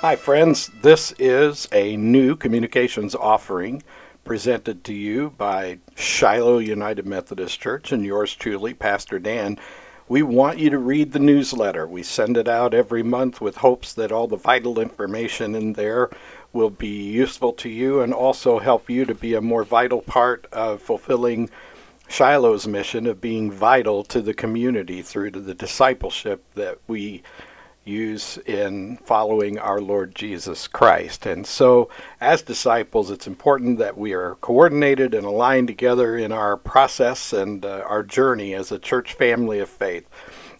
Hi, 0.00 0.16
friends. 0.16 0.72
This 0.82 1.14
is 1.20 1.68
a 1.70 1.96
new 1.96 2.34
communications 2.34 3.14
offering 3.14 3.84
presented 4.24 4.82
to 4.84 4.92
you 4.92 5.30
by 5.38 5.78
Shiloh 5.94 6.58
United 6.58 7.06
Methodist 7.06 7.60
Church 7.60 7.92
and 7.92 8.04
yours 8.04 8.34
truly, 8.34 8.74
Pastor 8.74 9.20
Dan. 9.20 9.56
We 10.08 10.22
want 10.22 10.58
you 10.58 10.70
to 10.70 10.78
read 10.78 11.12
the 11.12 11.18
newsletter. 11.18 11.86
We 11.86 12.02
send 12.02 12.36
it 12.38 12.48
out 12.48 12.74
every 12.74 13.02
month 13.02 13.40
with 13.40 13.58
hopes 13.58 13.92
that 13.92 14.10
all 14.10 14.26
the 14.26 14.36
vital 14.36 14.80
information 14.80 15.54
in 15.54 15.74
there 15.74 16.10
will 16.52 16.70
be 16.70 16.88
useful 16.88 17.52
to 17.52 17.68
you 17.68 18.00
and 18.00 18.14
also 18.14 18.58
help 18.58 18.88
you 18.88 19.04
to 19.04 19.14
be 19.14 19.34
a 19.34 19.40
more 19.40 19.64
vital 19.64 20.00
part 20.00 20.46
of 20.50 20.80
fulfilling 20.80 21.50
Shiloh's 22.08 22.66
mission 22.66 23.06
of 23.06 23.20
being 23.20 23.50
vital 23.50 24.02
to 24.04 24.20
the 24.20 24.34
community 24.34 25.02
through 25.02 25.30
to 25.32 25.40
the 25.40 25.54
discipleship 25.54 26.42
that 26.54 26.78
we 26.86 27.22
use 27.84 28.38
in 28.46 28.98
following 28.98 29.58
our 29.58 29.80
Lord 29.80 30.14
Jesus 30.14 30.68
Christ. 30.68 31.26
And 31.26 31.46
so, 31.46 31.88
as 32.20 32.42
disciples, 32.42 33.10
it's 33.10 33.26
important 33.26 33.78
that 33.78 33.96
we 33.96 34.12
are 34.12 34.36
coordinated 34.36 35.14
and 35.14 35.24
aligned 35.24 35.68
together 35.68 36.16
in 36.16 36.30
our 36.30 36.56
process 36.56 37.32
and 37.32 37.64
uh, 37.64 37.82
our 37.86 38.02
journey 38.02 38.54
as 38.54 38.70
a 38.70 38.78
church 38.78 39.14
family 39.14 39.58
of 39.58 39.68
faith. 39.68 40.06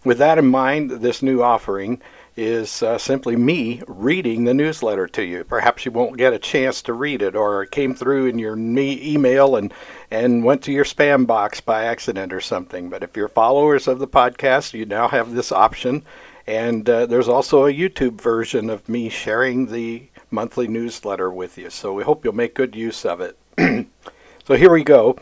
With 0.03 0.17
that 0.17 0.37
in 0.37 0.47
mind, 0.47 0.91
this 0.91 1.21
new 1.21 1.43
offering 1.43 2.01
is 2.35 2.81
uh, 2.83 2.97
simply 2.97 3.35
me 3.35 3.81
reading 3.87 4.43
the 4.43 4.53
newsletter 4.53 5.07
to 5.07 5.23
you. 5.23 5.43
Perhaps 5.43 5.85
you 5.85 5.91
won't 5.91 6.17
get 6.17 6.33
a 6.33 6.39
chance 6.39 6.81
to 6.83 6.93
read 6.93 7.21
it, 7.21 7.35
or 7.35 7.63
it 7.63 7.71
came 7.71 7.93
through 7.93 8.27
in 8.27 8.39
your 8.39 8.57
email 8.57 9.55
and 9.55 9.73
and 10.11 10.43
went 10.43 10.63
to 10.63 10.71
your 10.71 10.85
spam 10.85 11.27
box 11.27 11.61
by 11.61 11.83
accident 11.83 12.33
or 12.33 12.41
something. 12.41 12.89
But 12.89 13.03
if 13.03 13.15
you're 13.15 13.27
followers 13.27 13.87
of 13.87 13.99
the 13.99 14.07
podcast, 14.07 14.73
you 14.73 14.85
now 14.85 15.07
have 15.07 15.33
this 15.33 15.51
option 15.51 16.03
and 16.49 16.89
uh, 16.89 17.05
there's 17.05 17.27
also 17.27 17.67
a 17.67 17.71
YouTube 17.71 18.19
version 18.19 18.71
of 18.71 18.89
me 18.89 19.07
sharing 19.07 19.67
the 19.67 20.07
monthly 20.31 20.67
newsletter 20.67 21.29
with 21.29 21.59
you. 21.59 21.69
So 21.69 21.93
we 21.93 22.01
hope 22.01 22.25
you'll 22.25 22.33
make 22.33 22.55
good 22.55 22.75
use 22.75 23.05
of 23.05 23.21
it. 23.21 23.37
so 24.47 24.55
here 24.55 24.71
we 24.71 24.83
go. 24.83 25.15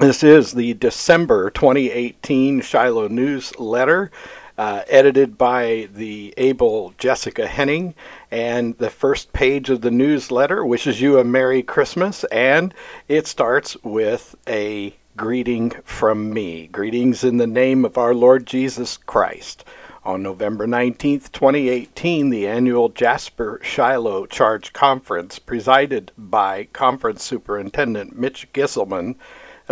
This 0.00 0.24
is 0.24 0.50
the 0.50 0.74
December 0.74 1.48
2018 1.50 2.60
Shiloh 2.60 3.06
newsletter. 3.06 4.10
Uh, 4.58 4.82
edited 4.88 5.38
by 5.38 5.88
the 5.94 6.34
able 6.36 6.92
Jessica 6.98 7.46
Henning. 7.46 7.94
And 8.30 8.76
the 8.78 8.90
first 8.90 9.32
page 9.32 9.70
of 9.70 9.80
the 9.80 9.90
newsletter 9.90 10.64
wishes 10.64 11.00
you 11.00 11.18
a 11.18 11.24
Merry 11.24 11.62
Christmas, 11.62 12.24
and 12.24 12.74
it 13.08 13.26
starts 13.26 13.76
with 13.82 14.36
a 14.46 14.94
greeting 15.16 15.70
from 15.84 16.32
me. 16.32 16.68
Greetings 16.68 17.22
in 17.22 17.36
the 17.36 17.46
name 17.46 17.84
of 17.84 17.98
our 17.98 18.14
Lord 18.14 18.46
Jesus 18.46 18.96
Christ. 18.96 19.64
On 20.04 20.22
November 20.22 20.66
19, 20.66 21.20
2018, 21.20 22.30
the 22.30 22.48
annual 22.48 22.88
Jasper 22.88 23.60
Shiloh 23.62 24.26
Charge 24.26 24.72
Conference, 24.72 25.38
presided 25.38 26.10
by 26.18 26.64
Conference 26.72 27.22
Superintendent 27.22 28.18
Mitch 28.18 28.48
Gisselman, 28.52 29.14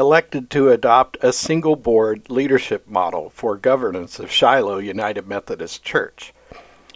elected 0.01 0.51
to 0.51 0.71
adopt 0.71 1.17
a 1.23 1.33
single 1.33 1.77
board 1.77 2.29
leadership 2.29 2.89
model 2.89 3.31
for 3.31 3.57
governance 3.57 4.19
of 4.19 4.31
Shiloh 4.31 4.79
United 4.79 5.29
Methodist 5.29 5.85
Church. 5.85 6.33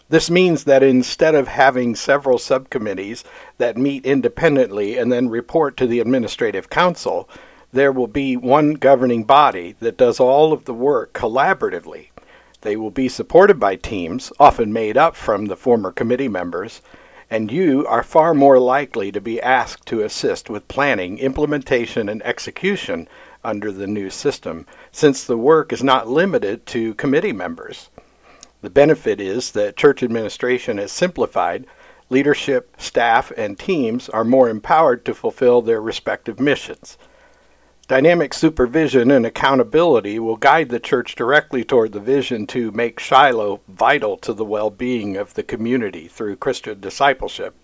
This 0.09 0.31
means 0.31 0.65
that 0.65 0.83
instead 0.83 1.35
of 1.35 1.47
having 1.47 1.95
several 1.95 2.39
subcommittees 2.39 3.23
that 3.59 3.77
meet 3.77 4.05
independently 4.05 4.99
and 4.99 5.13
then 5.13 5.29
report 5.29 5.77
to 5.77 5.87
the 5.87 6.01
Administrative 6.01 6.69
Council, 6.69 7.29
there 7.73 7.93
will 7.93 8.09
be 8.09 8.37
one 8.37 8.75
governing 8.75 9.25
body 9.25 9.77
that 9.79 9.97
does 9.97 10.19
all 10.19 10.53
of 10.53 10.65
the 10.65 10.75
work 10.75 11.13
collaboratively 11.13 12.09
they 12.65 12.77
will 12.77 12.91
be 12.91 13.11
supported 13.11 13.61
by 13.61 13.77
teams, 13.77 14.33
often 14.41 14.73
made 14.73 14.97
up 14.97 15.15
from 15.15 15.47
the 15.47 15.57
former 15.57 15.93
committee 15.93 16.29
members, 16.29 16.81
and 17.31 17.51
you 17.51 17.87
are 17.87 18.03
far 18.03 18.35
more 18.35 18.59
likely 18.59 19.11
to 19.13 19.21
be 19.21 19.41
asked 19.41 19.87
to 19.87 20.03
assist 20.03 20.51
with 20.51 20.69
planning, 20.69 21.19
implementation, 21.19 22.09
and 22.09 22.23
execution 22.23 23.09
under 23.43 23.71
the 23.73 23.87
new 23.87 24.11
system, 24.11 24.67
since 24.91 25.25
the 25.25 25.37
work 25.37 25.73
is 25.73 25.83
not 25.83 26.09
limited 26.09 26.67
to 26.67 26.95
committee 26.95 27.33
members. 27.33 27.91
The 28.63 28.71
benefit 28.71 29.21
is 29.21 29.53
that 29.53 29.77
church 29.77 30.03
administration 30.03 30.79
is 30.79 30.91
simplified, 30.91 31.67
leadership, 32.09 32.75
staff, 32.79 33.31
and 33.37 33.59
teams 33.59 34.09
are 34.09 34.25
more 34.25 34.49
empowered 34.49 35.05
to 35.05 35.15
fulfill 35.15 35.61
their 35.61 35.81
respective 35.81 36.41
missions. 36.41 36.97
Dynamic 37.87 38.33
supervision 38.33 39.11
and 39.11 39.27
accountability 39.27 40.19
will 40.19 40.39
guide 40.39 40.71
the 40.71 40.81
church 40.81 41.15
directly 41.15 41.63
toward 41.65 41.93
the 41.93 42.01
vision 42.01 42.47
to 42.47 42.71
make 42.71 42.99
Shiloh 42.99 43.61
vital 43.69 44.17
to 44.19 44.33
the 44.33 44.45
well 44.45 44.71
being 44.71 45.19
of 45.19 45.35
the 45.35 45.43
community 45.43 46.09
through 46.09 46.37
Christian 46.37 46.81
discipleship. 46.81 47.55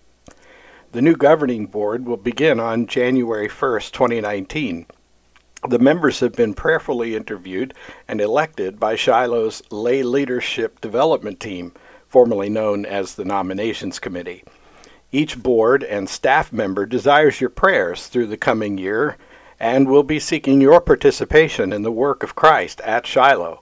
The 0.91 1.01
new 1.01 1.15
governing 1.15 1.65
board 1.65 2.05
will 2.05 2.17
begin 2.17 2.59
on 2.59 2.85
January 2.85 3.47
1st, 3.47 3.91
2019. 3.93 4.85
The 5.67 5.79
members 5.79 6.19
have 6.19 6.33
been 6.33 6.53
prayerfully 6.53 7.15
interviewed 7.15 7.73
and 8.07 8.21
elected 8.21 8.79
by 8.79 8.95
Shiloh's 8.95 9.63
Lay 9.71 10.03
Leadership 10.03 10.79
Development 10.81 11.39
Team, 11.39 11.73
formerly 12.07 12.49
known 12.49 12.85
as 12.85 13.15
the 13.15 13.25
Nominations 13.25 13.97
Committee. 13.97 14.43
Each 15.11 15.41
board 15.41 15.83
and 15.83 16.07
staff 16.07 16.53
member 16.53 16.85
desires 16.85 17.41
your 17.41 17.49
prayers 17.49 18.05
through 18.05 18.27
the 18.27 18.37
coming 18.37 18.77
year 18.77 19.17
and 19.61 19.87
will 19.87 20.01
be 20.01 20.19
seeking 20.19 20.59
your 20.59 20.81
participation 20.81 21.71
in 21.71 21.83
the 21.83 21.91
work 21.91 22.23
of 22.23 22.33
Christ 22.33 22.81
at 22.81 23.05
Shiloh. 23.05 23.61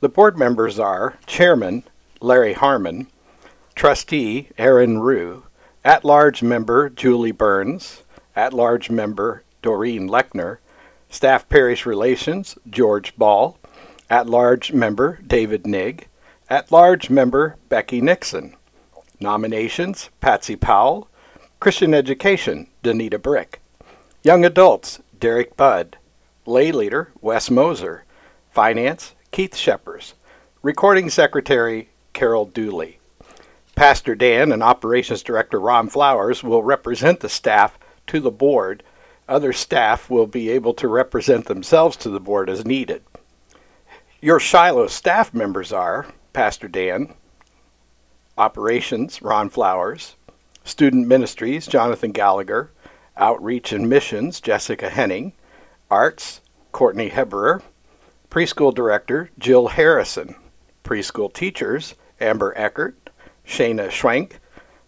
The 0.00 0.10
board 0.10 0.36
members 0.36 0.78
are 0.78 1.16
Chairman 1.24 1.84
Larry 2.20 2.52
Harmon, 2.52 3.06
Trustee 3.74 4.50
Aaron 4.58 4.98
Rue, 4.98 5.44
at 5.82 6.04
large 6.04 6.42
member 6.42 6.90
Julie 6.90 7.32
Burns, 7.32 8.02
at 8.36 8.52
large 8.52 8.90
member 8.90 9.42
Doreen 9.62 10.06
Lechner, 10.06 10.58
Staff 11.08 11.48
Parish 11.48 11.86
Relations 11.86 12.58
George 12.68 13.16
Ball, 13.16 13.56
at 14.10 14.28
large 14.28 14.74
member 14.74 15.18
David 15.26 15.62
Nigg, 15.62 16.08
at 16.50 16.70
large 16.70 17.08
member 17.08 17.56
Becky 17.70 18.02
Nixon. 18.02 18.54
Nominations 19.18 20.10
Patsy 20.20 20.56
Powell, 20.56 21.08
Christian 21.58 21.94
Education 21.94 22.66
Danita 22.84 23.20
Brick, 23.20 23.62
Young 24.22 24.44
Adults 24.44 25.00
Derek 25.18 25.56
Budd. 25.56 25.96
Lay 26.46 26.70
leader, 26.70 27.10
Wes 27.20 27.50
Moser. 27.50 28.04
Finance, 28.50 29.14
Keith 29.30 29.56
Sheppers. 29.56 30.14
Recording 30.62 31.10
Secretary, 31.10 31.88
Carol 32.12 32.44
Dooley. 32.44 32.98
Pastor 33.74 34.14
Dan 34.14 34.52
and 34.52 34.62
Operations 34.62 35.22
Director 35.22 35.60
Ron 35.60 35.88
Flowers 35.88 36.42
will 36.42 36.62
represent 36.62 37.20
the 37.20 37.28
staff 37.28 37.78
to 38.06 38.20
the 38.20 38.30
board. 38.30 38.82
Other 39.28 39.52
staff 39.52 40.08
will 40.08 40.26
be 40.26 40.50
able 40.50 40.74
to 40.74 40.88
represent 40.88 41.46
themselves 41.46 41.96
to 41.98 42.10
the 42.10 42.20
board 42.20 42.48
as 42.48 42.64
needed. 42.64 43.02
Your 44.20 44.40
Shiloh 44.40 44.88
staff 44.88 45.32
members 45.32 45.72
are 45.72 46.06
Pastor 46.32 46.68
Dan, 46.68 47.14
Operations 48.36 49.22
Ron 49.22 49.48
Flowers, 49.50 50.16
Student 50.64 51.06
Ministries 51.06 51.66
Jonathan 51.66 52.12
Gallagher, 52.12 52.70
Outreach 53.18 53.72
and 53.72 53.88
Missions, 53.88 54.40
Jessica 54.40 54.88
Henning, 54.88 55.32
Arts, 55.90 56.40
Courtney 56.72 57.10
Heberer, 57.10 57.62
Preschool 58.30 58.74
Director, 58.74 59.30
Jill 59.38 59.68
Harrison, 59.68 60.34
Preschool 60.84 61.32
Teachers, 61.32 61.94
Amber 62.20 62.52
Eckert, 62.56 63.10
Shayna 63.46 63.88
Schwenk, 63.88 64.32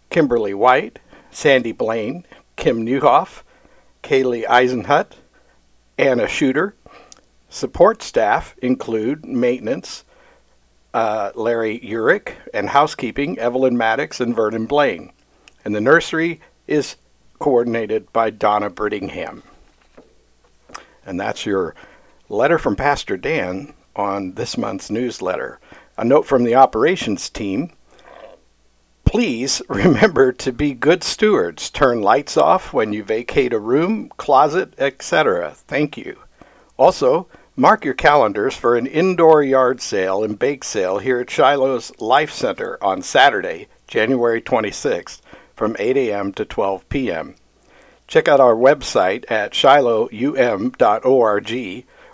Kimberly 0.09 0.53
White, 0.53 0.99
Sandy 1.31 1.71
Blaine, 1.71 2.25
Kim 2.55 2.85
Newhoff, 2.85 3.43
Kaylee 4.03 4.45
Eisenhut, 4.45 5.13
Anna 5.97 6.27
Shooter. 6.27 6.75
Support 7.49 8.01
staff 8.01 8.55
include 8.61 9.25
maintenance, 9.25 10.03
uh, 10.93 11.31
Larry 11.35 11.79
Urick, 11.79 12.33
and 12.53 12.69
housekeeping, 12.69 13.39
Evelyn 13.39 13.77
Maddox 13.77 14.19
and 14.19 14.35
Vernon 14.35 14.65
Blaine. 14.65 15.11
And 15.63 15.75
the 15.75 15.81
nursery 15.81 16.41
is 16.67 16.95
coordinated 17.41 18.13
by 18.13 18.29
Donna 18.29 18.69
Brittingham. 18.69 19.41
And 21.05 21.19
that's 21.19 21.45
your 21.45 21.75
letter 22.29 22.59
from 22.59 22.75
Pastor 22.75 23.17
Dan 23.17 23.73
on 23.95 24.35
this 24.35 24.57
month's 24.57 24.91
newsletter. 24.91 25.59
A 25.97 26.05
note 26.05 26.25
from 26.25 26.43
the 26.43 26.55
operations 26.55 27.29
team. 27.29 27.73
Please 29.05 29.61
remember 29.69 30.31
to 30.33 30.51
be 30.51 30.73
good 30.73 31.03
stewards. 31.03 31.71
Turn 31.71 32.01
lights 32.01 32.37
off 32.37 32.73
when 32.73 32.93
you 32.93 33.03
vacate 33.03 33.53
a 33.53 33.59
room, 33.59 34.09
closet, 34.17 34.75
etc. 34.77 35.51
Thank 35.55 35.97
you. 35.97 36.19
Also, 36.77 37.27
mark 37.55 37.83
your 37.83 37.95
calendars 37.95 38.55
for 38.55 38.75
an 38.75 38.85
indoor 38.85 39.41
yard 39.41 39.81
sale 39.81 40.23
and 40.23 40.37
bake 40.37 40.63
sale 40.63 40.99
here 40.99 41.19
at 41.19 41.27
Shiloh's 41.27 41.91
Life 41.99 42.31
Center 42.31 42.77
on 42.83 43.01
Saturday, 43.01 43.67
January 43.87 44.41
26th 44.41 45.20
from 45.61 45.75
8 45.77 45.95
a.m. 45.95 46.33
to 46.33 46.43
12 46.43 46.89
p.m. 46.89 47.35
Check 48.07 48.27
out 48.27 48.39
our 48.39 48.55
website 48.55 49.29
at 49.29 49.51
shilohum.org 49.51 50.25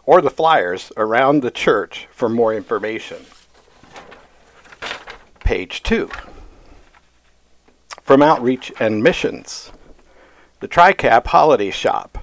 or 0.05 0.21
the 0.21 0.29
flyers 0.29 0.91
around 0.97 1.39
the 1.39 1.49
church 1.49 2.09
for 2.11 2.27
more 2.27 2.53
information. 2.53 3.25
Page 5.39 5.81
2. 5.83 6.09
From 8.01 8.21
Outreach 8.21 8.73
and 8.81 9.01
Missions, 9.01 9.71
the 10.59 10.67
TRICAP 10.67 11.27
Holiday 11.27 11.71
Shop. 11.71 12.17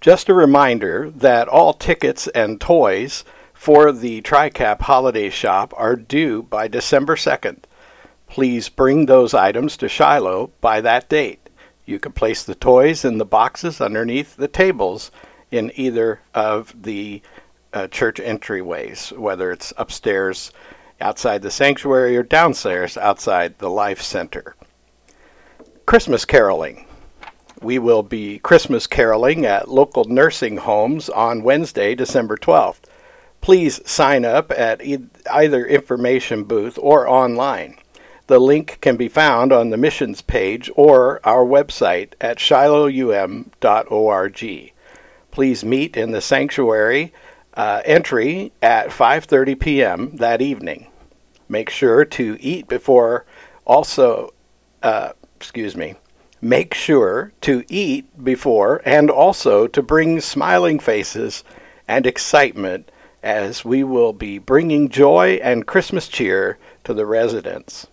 Just 0.00 0.28
a 0.28 0.34
reminder 0.34 1.10
that 1.10 1.48
all 1.48 1.74
tickets 1.74 2.28
and 2.28 2.60
toys 2.60 3.24
for 3.52 3.90
the 3.90 4.22
TRICAP 4.22 4.82
Holiday 4.82 5.30
Shop 5.30 5.74
are 5.76 5.96
due 5.96 6.44
by 6.44 6.68
December 6.68 7.16
2nd. 7.16 7.64
Please 8.28 8.68
bring 8.68 9.06
those 9.06 9.34
items 9.34 9.76
to 9.78 9.88
Shiloh 9.88 10.50
by 10.60 10.80
that 10.80 11.08
date. 11.08 11.48
You 11.86 11.98
can 11.98 12.12
place 12.12 12.42
the 12.42 12.54
toys 12.54 13.04
in 13.04 13.18
the 13.18 13.24
boxes 13.24 13.80
underneath 13.80 14.36
the 14.36 14.48
tables 14.48 15.10
in 15.50 15.72
either 15.74 16.20
of 16.34 16.74
the 16.82 17.22
uh, 17.72 17.86
church 17.88 18.16
entryways, 18.16 19.16
whether 19.16 19.50
it's 19.50 19.72
upstairs 19.76 20.52
outside 21.00 21.42
the 21.42 21.50
sanctuary 21.50 22.16
or 22.16 22.22
downstairs 22.22 22.96
outside 22.96 23.58
the 23.58 23.70
Life 23.70 24.02
Center. 24.02 24.56
Christmas 25.86 26.24
caroling. 26.24 26.84
We 27.62 27.78
will 27.78 28.02
be 28.02 28.38
Christmas 28.38 28.86
caroling 28.86 29.46
at 29.46 29.68
local 29.68 30.04
nursing 30.04 30.58
homes 30.58 31.08
on 31.08 31.42
Wednesday, 31.42 31.94
December 31.94 32.36
12th. 32.36 32.80
Please 33.40 33.80
sign 33.88 34.24
up 34.24 34.50
at 34.52 34.84
e- 34.84 35.06
either 35.32 35.64
information 35.64 36.44
booth 36.44 36.78
or 36.80 37.08
online. 37.08 37.78
The 38.28 38.38
link 38.38 38.78
can 38.80 38.96
be 38.96 39.08
found 39.08 39.52
on 39.52 39.70
the 39.70 39.76
missions 39.76 40.22
page 40.22 40.70
or 40.76 41.20
our 41.24 41.44
website 41.44 42.12
at 42.20 42.38
shilohum.org. 42.38 43.52
Please 45.30 45.64
meet 45.64 45.96
in 45.96 46.12
the 46.12 46.20
sanctuary 46.20 47.12
uh, 47.54 47.82
entry 47.84 48.52
at 48.62 48.90
5:30 48.90 49.58
p.m. 49.58 50.16
that 50.16 50.40
evening. 50.40 50.86
Make 51.48 51.70
sure 51.70 52.04
to 52.04 52.36
eat 52.40 52.68
before 52.68 53.26
also 53.64 54.32
uh, 54.82 55.12
excuse 55.36 55.74
me 55.76 55.96
Make 56.40 56.72
sure 56.72 57.32
to 57.40 57.64
eat 57.68 58.22
before 58.24 58.80
and 58.84 59.10
also 59.10 59.66
to 59.66 59.82
bring 59.82 60.20
smiling 60.20 60.78
faces 60.78 61.42
and 61.88 62.06
excitement 62.06 62.92
as 63.24 63.64
we 63.64 63.82
will 63.82 64.12
be 64.12 64.38
bringing 64.38 64.88
joy 64.88 65.40
and 65.42 65.66
Christmas 65.66 66.06
cheer 66.06 66.56
to 66.84 66.94
the 66.94 67.06
residents. 67.06 67.88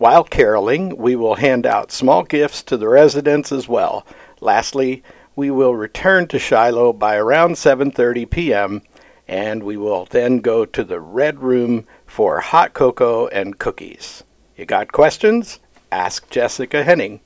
While 0.00 0.24
caroling, 0.24 0.96
we 0.96 1.14
will 1.14 1.34
hand 1.34 1.66
out 1.66 1.92
small 1.92 2.22
gifts 2.22 2.62
to 2.62 2.78
the 2.78 2.88
residents 2.88 3.52
as 3.52 3.68
well. 3.68 4.06
Lastly, 4.40 5.02
we 5.36 5.50
will 5.50 5.76
return 5.76 6.26
to 6.28 6.38
Shiloh 6.38 6.94
by 6.94 7.16
around 7.16 7.56
7:30 7.56 8.30
p.m. 8.30 8.80
and 9.28 9.62
we 9.62 9.76
will 9.76 10.06
then 10.06 10.38
go 10.38 10.64
to 10.64 10.84
the 10.84 11.00
red 11.00 11.40
room 11.42 11.86
for 12.06 12.40
hot 12.40 12.72
cocoa 12.72 13.26
and 13.26 13.58
cookies. 13.58 14.24
You 14.56 14.64
got 14.64 14.90
questions? 14.90 15.60
Ask 15.92 16.30
Jessica 16.30 16.82
Henning. 16.82 17.20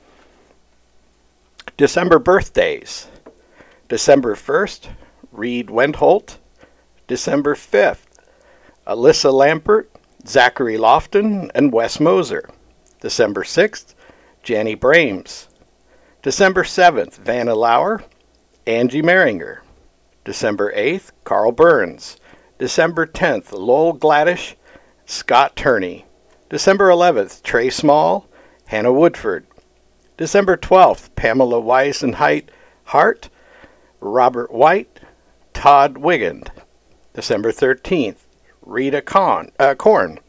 December 1.76 2.18
birthdays. 2.18 3.06
December 3.88 4.34
1st, 4.34 4.88
Reed 5.30 5.68
Wendholt. 5.68 6.38
December 7.06 7.54
5th, 7.54 8.18
Alyssa 8.84 9.32
Lampert, 9.32 9.86
Zachary 10.26 10.76
Lofton, 10.76 11.52
and 11.54 11.72
Wes 11.72 12.00
Moser. 12.00 12.50
December 13.04 13.42
6th, 13.42 13.94
Janny 14.42 14.80
Brames. 14.80 15.48
December 16.22 16.62
7th, 16.64 17.18
Vanna 17.18 17.54
Lauer, 17.54 18.02
Angie 18.66 19.02
Maringer. 19.02 19.58
December 20.24 20.72
8th, 20.74 21.10
Carl 21.22 21.52
Burns. 21.52 22.16
December 22.56 23.06
10th, 23.06 23.52
Lowell 23.52 23.92
Gladish, 23.92 24.54
Scott 25.04 25.54
Turney. 25.54 26.06
December 26.48 26.88
11th, 26.88 27.42
Trey 27.42 27.68
Small, 27.68 28.26
Hannah 28.68 28.90
Woodford. 28.90 29.44
December 30.16 30.56
12th, 30.56 31.14
Pamela 31.14 31.60
Weisenheit 31.60 32.44
Hart, 32.84 33.28
Robert 34.00 34.50
White, 34.50 35.00
Todd 35.52 35.96
Wigand. 35.96 36.48
December 37.12 37.52
13th, 37.52 38.20
Rita 38.62 39.02
Con, 39.02 39.52
uh, 39.58 39.74
Korn. 39.74 40.20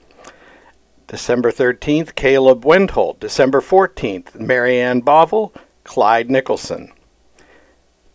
December 1.08 1.52
13th, 1.52 2.16
Caleb 2.16 2.66
Wendholt. 2.66 3.20
December 3.20 3.62
14th, 3.62 4.40
Marianne 4.40 5.02
Bovel, 5.02 5.54
Clyde 5.84 6.32
Nicholson. 6.32 6.92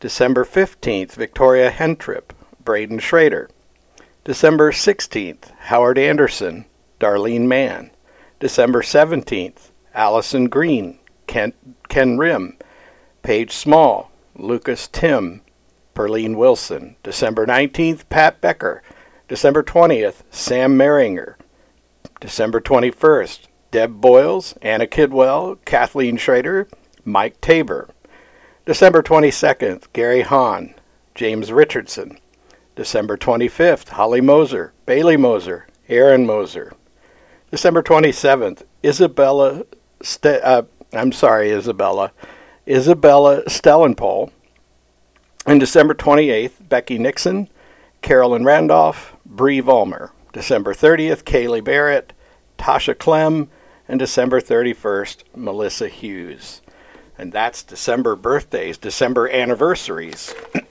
December 0.01 0.45
15th, 0.45 1.13
Victoria 1.13 1.71
Hentrip, 1.71 2.31
Braden 2.65 2.99
Schrader. 2.99 3.49
December 4.25 4.73
16th, 4.73 5.51
Howard 5.59 5.99
Anderson, 5.99 6.65
Darlene 6.99 7.47
Mann. 7.47 7.91
December 8.41 8.83
17th, 8.83 9.71
Allison 9.95 10.49
Green, 10.49 10.99
Ken, 11.27 11.53
Ken 11.89 12.19
Rim, 12.19 12.57
Paige 13.23 13.53
Small, 13.53 14.11
Lucas 14.35 14.89
Tim, 14.89 15.43
Perlene 15.95 16.35
Wilson. 16.35 16.97
December 17.03 17.47
19th, 17.47 18.09
Pat 18.09 18.41
Becker. 18.41 18.83
December 19.29 19.63
20th, 19.63 20.23
Sam 20.31 20.77
Maringer. 20.77 21.37
December 22.21 22.61
21st, 22.61 23.41
Deb 23.71 24.01
Boyles, 24.01 24.55
Anna 24.61 24.87
Kidwell, 24.87 25.57
Kathleen 25.65 26.17
Schrader, 26.17 26.69
Mike 27.05 27.41
Tabor. 27.41 27.89
December 28.67 29.03
22nd, 29.03 29.85
Gary 29.93 30.21
Hahn, 30.21 30.75
James 31.15 31.51
Richardson. 31.51 32.19
December 32.77 33.17
25th, 33.17 33.89
Holly 33.89 34.21
Moser, 34.21 34.73
Bailey 34.87 35.17
Moser, 35.17 35.67
Aaron 35.89 36.27
Moser. 36.27 36.73
December 37.51 37.83
27th, 37.83 38.63
Isabella 38.85 39.65
Ste- 40.03 40.41
uh, 40.43 40.63
I'm 40.93 41.13
sorry, 41.13 41.51
Isabella. 41.51 42.13
Isabella 42.67 43.43
Stellenpole. 43.45 44.31
And 45.47 45.59
December 45.59 45.95
28th, 45.95 46.69
Becky 46.69 46.99
Nixon, 46.99 47.49
Carolyn 48.03 48.45
Randolph, 48.45 49.17
Bree 49.25 49.61
Vollmer. 49.63 50.11
December 50.33 50.75
30th, 50.75 51.25
Kaylee 51.25 51.65
Barrett, 51.65 52.13
Tasha 52.59 52.97
Clem, 52.97 53.51
and 53.89 53.99
December 53.99 54.41
31st, 54.41 55.25
Melissa 55.35 55.89
Hughes. 55.89 56.63
And 57.19 57.33
that's 57.33 57.63
December 57.63 58.17
birthdays, 58.17 58.79
December 58.79 59.29
anniversaries. 59.31 60.35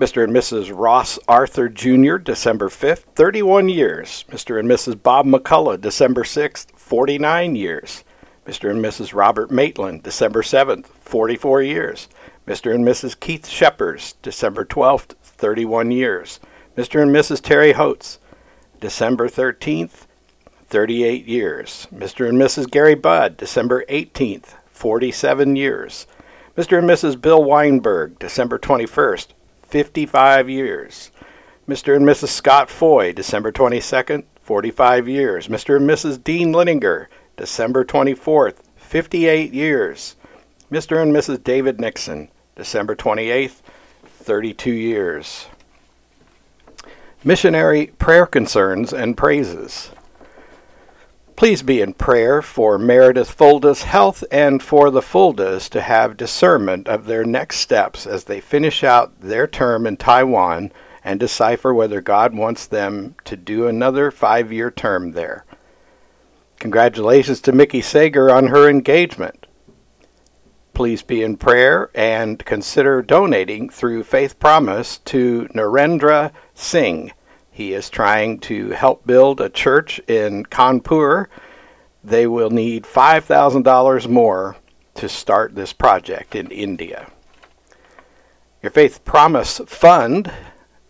Mr. 0.00 0.24
and 0.24 0.34
Mrs. 0.34 0.72
Ross 0.74 1.18
Arthur 1.28 1.68
Jr., 1.68 2.16
December 2.16 2.68
5th, 2.68 3.04
31 3.14 3.68
years. 3.68 4.24
Mr. 4.30 4.58
and 4.58 4.68
Mrs. 4.68 5.00
Bob 5.00 5.26
McCullough, 5.26 5.80
December 5.80 6.24
6th, 6.24 6.70
49 6.74 7.54
years. 7.54 8.02
Mr. 8.46 8.70
and 8.70 8.82
Mrs. 8.84 9.14
Robert 9.14 9.50
Maitland, 9.50 10.02
December 10.02 10.42
7th, 10.42 10.86
44 10.86 11.62
years. 11.62 12.08
Mr. 12.46 12.74
and 12.74 12.84
Mrs. 12.84 13.18
Keith 13.20 13.46
Sheppers, 13.46 14.14
December 14.22 14.64
12th, 14.64 15.14
31 15.22 15.90
years. 15.90 16.40
Mr. 16.76 17.02
and 17.02 17.10
Mrs. 17.10 17.42
Terry 17.42 17.72
Holtz, 17.72 18.18
December 18.80 19.28
13th, 19.28 20.06
38 20.68 21.26
years. 21.26 21.88
Mr. 21.92 22.28
and 22.28 22.38
Mrs. 22.38 22.70
Gary 22.70 22.94
Budd, 22.94 23.36
December 23.36 23.84
18th, 23.88 24.54
47 24.70 25.56
years. 25.56 26.06
Mr. 26.56 26.78
and 26.78 26.88
Mrs. 26.88 27.20
Bill 27.20 27.42
Weinberg, 27.42 28.18
December 28.20 28.58
21st, 28.58 29.28
55 29.62 30.48
years. 30.48 31.10
Mr. 31.68 31.96
and 31.96 32.04
Mrs. 32.04 32.28
Scott 32.28 32.70
Foy, 32.70 33.12
December 33.12 33.50
22nd, 33.50 34.24
45 34.42 35.08
years. 35.08 35.48
Mr. 35.48 35.76
and 35.76 35.88
Mrs. 35.88 36.22
Dean 36.22 36.52
Linninger, 36.52 37.06
December 37.36 37.84
24th, 37.84 38.56
58 38.76 39.52
years. 39.52 40.16
Mr. 40.70 41.02
and 41.02 41.12
Mrs. 41.12 41.42
David 41.42 41.80
Nixon, 41.80 42.28
December 42.54 42.94
28th, 42.94 43.60
32 44.04 44.70
years. 44.70 45.46
Missionary 47.22 47.88
prayer 47.98 48.24
concerns 48.24 48.94
and 48.94 49.14
praises. 49.14 49.90
Please 51.36 51.62
be 51.62 51.82
in 51.82 51.92
prayer 51.92 52.40
for 52.40 52.78
Meredith 52.78 53.30
Fulda's 53.30 53.82
health 53.82 54.24
and 54.30 54.62
for 54.62 54.90
the 54.90 55.02
Fuldas 55.02 55.68
to 55.68 55.82
have 55.82 56.16
discernment 56.16 56.88
of 56.88 57.04
their 57.04 57.24
next 57.24 57.58
steps 57.58 58.06
as 58.06 58.24
they 58.24 58.40
finish 58.40 58.82
out 58.82 59.20
their 59.20 59.46
term 59.46 59.86
in 59.86 59.98
Taiwan 59.98 60.72
and 61.04 61.20
decipher 61.20 61.74
whether 61.74 62.00
God 62.00 62.34
wants 62.34 62.66
them 62.66 63.16
to 63.26 63.36
do 63.36 63.66
another 63.68 64.10
five 64.10 64.50
year 64.50 64.70
term 64.70 65.12
there. 65.12 65.44
Congratulations 66.58 67.42
to 67.42 67.52
Mickey 67.52 67.82
Sager 67.82 68.30
on 68.30 68.46
her 68.46 68.66
engagement. 68.66 69.39
Please 70.80 71.02
be 71.02 71.22
in 71.22 71.36
prayer 71.36 71.90
and 71.94 72.42
consider 72.42 73.02
donating 73.02 73.68
through 73.68 74.02
Faith 74.02 74.38
Promise 74.38 74.96
to 75.04 75.46
Narendra 75.54 76.32
Singh. 76.54 77.12
He 77.50 77.74
is 77.74 77.90
trying 77.90 78.40
to 78.40 78.70
help 78.70 79.06
build 79.06 79.42
a 79.42 79.50
church 79.50 80.00
in 80.08 80.46
Kanpur. 80.46 81.26
They 82.02 82.26
will 82.26 82.48
need 82.48 82.84
$5,000 82.84 84.08
more 84.08 84.56
to 84.94 85.06
start 85.06 85.54
this 85.54 85.74
project 85.74 86.34
in 86.34 86.50
India. 86.50 87.10
Your 88.62 88.70
Faith 88.70 89.04
Promise 89.04 89.60
Fund, 89.66 90.32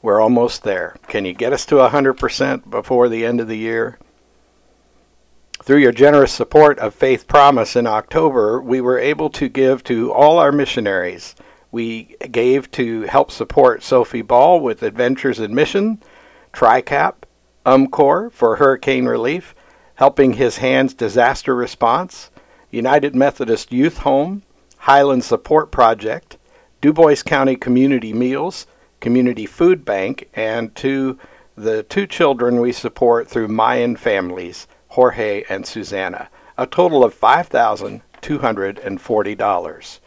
We're 0.00 0.21
almost 0.21 0.62
there. 0.62 0.94
Can 1.09 1.25
you 1.25 1.32
get 1.32 1.52
us 1.52 1.66
to 1.66 1.75
100% 1.76 2.71
before 2.71 3.09
the 3.09 3.26
end 3.26 3.40
of 3.40 3.49
the 3.49 3.59
year? 3.59 3.99
Through 5.64 5.78
your 5.78 5.90
generous 5.90 6.30
support 6.30 6.78
of 6.78 6.94
Faith 6.94 7.26
Promise 7.26 7.75
in 7.75 7.88
October, 7.88 8.62
we 8.62 8.80
were 8.80 8.99
able 8.99 9.30
to 9.30 9.49
give 9.49 9.82
to 9.85 10.12
all 10.12 10.38
our 10.38 10.52
missionaries. 10.52 11.35
We 11.73 12.16
gave 12.30 12.71
to 12.73 13.02
help 13.02 13.30
support 13.32 13.82
Sophie 13.82 14.23
Ball 14.23 14.61
with 14.61 14.85
Adventures 14.85 15.40
in 15.40 15.52
Mission, 15.52 16.00
TRICAP, 16.52 17.14
UMCOR 17.66 18.30
for 18.30 18.54
hurricane 18.56 19.06
relief, 19.06 19.56
Helping 19.96 20.34
His 20.34 20.58
Hands 20.58 20.94
Disaster 20.94 21.54
Response, 21.54 22.30
United 22.70 23.14
Methodist 23.14 23.72
Youth 23.72 23.99
Home, 23.99 24.42
Highland 24.78 25.25
Support 25.25 25.70
Project, 25.70 26.38
Dubois 26.80 27.22
County 27.22 27.56
Community 27.56 28.12
Meals, 28.12 28.66
Community 29.00 29.46
Food 29.46 29.84
Bank, 29.84 30.28
and 30.34 30.75
to 30.76 31.18
the 31.56 31.82
two 31.84 32.06
children 32.06 32.61
we 32.61 32.72
support 32.72 33.28
through 33.28 33.49
Mayan 33.49 33.96
families, 33.96 34.66
Jorge 34.88 35.44
and 35.49 35.66
Susanna, 35.66 36.28
a 36.56 36.66
total 36.66 37.04
of 37.04 37.14
$5,240. 37.14 40.00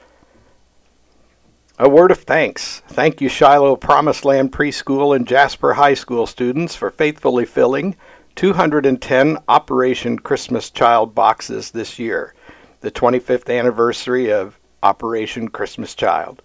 A 1.77 1.89
word 1.89 2.11
of 2.11 2.19
thanks. 2.19 2.81
Thank 2.87 3.19
you, 3.19 3.27
Shiloh 3.27 3.75
Promised 3.75 4.23
Land 4.23 4.53
Preschool 4.53 5.13
and 5.15 5.27
Jasper 5.27 5.73
High 5.73 5.93
School 5.93 6.25
students, 6.25 6.73
for 6.75 6.89
faithfully 6.89 7.45
filling 7.45 7.95
210 8.35 9.37
Operation 9.47 10.19
Christmas 10.19 10.69
Child 10.69 11.15
boxes 11.15 11.71
this 11.71 11.97
year, 11.97 12.33
the 12.81 12.91
25th 12.91 13.49
anniversary 13.49 14.29
of 14.29 14.59
Operation 14.83 15.47
Christmas 15.47 15.95
Child. 15.95 16.41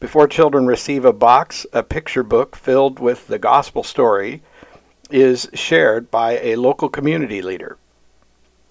Before 0.00 0.28
children 0.28 0.66
receive 0.66 1.06
a 1.06 1.14
box, 1.14 1.64
a 1.72 1.82
picture 1.82 2.22
book 2.22 2.56
filled 2.56 2.98
with 2.98 3.26
the 3.26 3.38
gospel 3.38 3.82
story 3.82 4.42
is 5.10 5.48
shared 5.54 6.10
by 6.10 6.38
a 6.40 6.56
local 6.56 6.90
community 6.90 7.40
leader. 7.40 7.78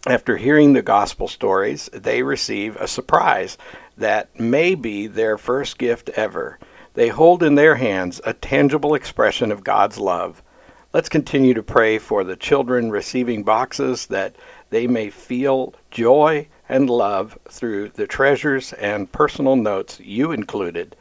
After 0.06 0.38
hearing 0.38 0.74
the 0.74 0.84
gospel 0.84 1.28
stories, 1.28 1.90
they 1.92 2.22
receive 2.22 2.76
a 2.76 2.88
surprise 2.88 3.58
that 3.98 4.40
may 4.40 4.76
be 4.76 5.08
their 5.08 5.40
first 5.40 5.80
gift 5.80 6.10
ever. 6.10 6.60
They 6.94 7.08
hold 7.08 7.42
in 7.42 7.56
their 7.56 7.76
hands 7.76 8.22
a 8.24 8.34
tangible 8.34 8.94
expression 8.94 9.52
of 9.52 9.64
God's 9.64 9.98
love. 9.98 10.44
Let's 10.92 11.10
continue 11.10 11.54
to 11.54 11.64
pray 11.64 12.00
for 12.00 12.24
the 12.24 12.36
children 12.36 12.90
receiving 12.90 13.44
boxes 13.44 14.08
that 14.08 14.36
they 14.70 14.88
may 14.88 15.10
feel 15.10 15.74
joy 15.92 16.48
and 16.68 16.90
love 16.90 17.38
through 17.50 17.90
the 17.90 18.08
treasures 18.08 18.74
and 18.74 19.12
personal 19.12 19.56
notes 19.56 20.00
you 20.00 20.32
included 20.32 20.96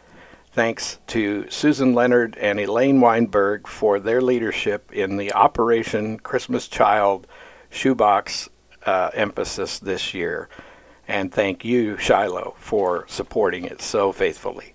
Thanks 0.59 0.99
to 1.09 1.49
Susan 1.51 1.95
Leonard 1.95 2.37
and 2.39 2.59
Elaine 2.59 3.01
Weinberg 3.01 3.69
for 3.69 4.01
their 4.01 4.21
leadership 4.21 4.91
in 4.93 5.17
the 5.17 5.33
Operation 5.33 6.19
Christmas 6.19 6.67
Child 6.67 7.29
shoebox 7.71 8.49
uh, 8.85 9.11
emphasis 9.15 9.79
this 9.79 10.15
year. 10.15 10.49
And 11.07 11.33
thank 11.33 11.65
you, 11.65 11.97
Shiloh, 11.97 12.57
for 12.59 13.07
supporting 13.07 13.67
it 13.67 13.81
so 13.81 14.11
faithfully. 14.11 14.75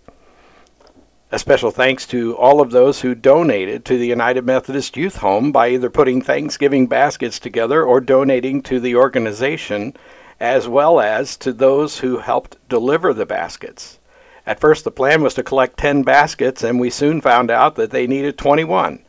A 1.34 1.40
special 1.40 1.72
thanks 1.72 2.06
to 2.10 2.38
all 2.38 2.62
of 2.62 2.70
those 2.70 3.02
who 3.02 3.16
donated 3.16 3.86
to 3.86 3.98
the 3.98 4.06
United 4.06 4.46
Methodist 4.46 4.96
Youth 4.96 5.16
Home 5.16 5.52
by 5.52 5.70
either 5.70 5.90
putting 5.90 6.22
Thanksgiving 6.22 6.86
baskets 6.86 7.40
together 7.40 7.84
or 7.84 8.00
donating 8.00 8.62
to 8.62 8.80
the 8.80 8.96
organization, 8.96 9.98
as 10.40 10.68
well 10.68 11.00
as 11.00 11.36
to 11.38 11.52
those 11.52 11.98
who 11.98 12.20
helped 12.20 12.58
deliver 12.70 13.16
the 13.16 13.26
baskets. 13.26 13.98
At 14.46 14.60
first, 14.60 14.84
the 14.84 14.92
plan 14.92 15.24
was 15.24 15.34
to 15.34 15.42
collect 15.42 15.78
10 15.78 16.04
baskets, 16.04 16.62
and 16.62 16.80
we 16.80 16.92
soon 16.92 17.20
found 17.20 17.50
out 17.50 17.74
that 17.78 17.90
they 17.90 18.06
needed 18.06 18.38
21. 18.38 19.04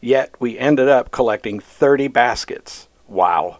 Yet, 0.00 0.34
we 0.40 0.58
ended 0.58 0.88
up 0.88 1.12
collecting 1.12 1.60
30 1.60 2.08
baskets. 2.08 2.88
Wow. 3.06 3.58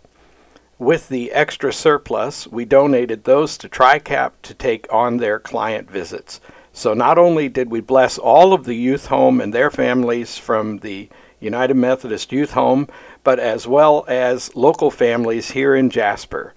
With 0.76 1.08
the 1.08 1.30
extra 1.30 1.72
surplus, 1.72 2.48
we 2.48 2.64
donated 2.64 3.22
those 3.22 3.56
to 3.58 3.68
TRICAP 3.68 4.32
to 4.42 4.54
take 4.54 4.92
on 4.92 5.18
their 5.18 5.38
client 5.38 5.88
visits. 5.88 6.40
So, 6.78 6.94
not 6.94 7.18
only 7.18 7.48
did 7.48 7.72
we 7.72 7.80
bless 7.80 8.18
all 8.18 8.52
of 8.52 8.62
the 8.62 8.76
youth 8.76 9.06
home 9.06 9.40
and 9.40 9.52
their 9.52 9.68
families 9.68 10.38
from 10.38 10.78
the 10.78 11.08
United 11.40 11.74
Methodist 11.74 12.30
Youth 12.30 12.52
Home, 12.52 12.86
but 13.24 13.40
as 13.40 13.66
well 13.66 14.04
as 14.06 14.54
local 14.54 14.92
families 14.92 15.50
here 15.50 15.74
in 15.74 15.90
Jasper 15.90 16.54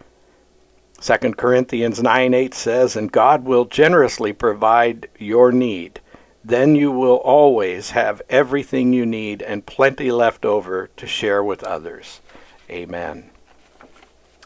2 1.01 1.17
Corinthians 1.33 2.03
9 2.03 2.35
8 2.35 2.53
says, 2.53 2.95
And 2.95 3.11
God 3.11 3.45
will 3.45 3.65
generously 3.65 4.31
provide 4.31 5.09
your 5.17 5.51
need. 5.51 5.99
Then 6.43 6.75
you 6.75 6.91
will 6.91 7.15
always 7.15 7.89
have 7.89 8.21
everything 8.29 8.93
you 8.93 9.07
need 9.07 9.41
and 9.41 9.65
plenty 9.65 10.11
left 10.11 10.45
over 10.45 10.91
to 10.97 11.07
share 11.07 11.43
with 11.43 11.63
others. 11.63 12.21
Amen. 12.69 13.31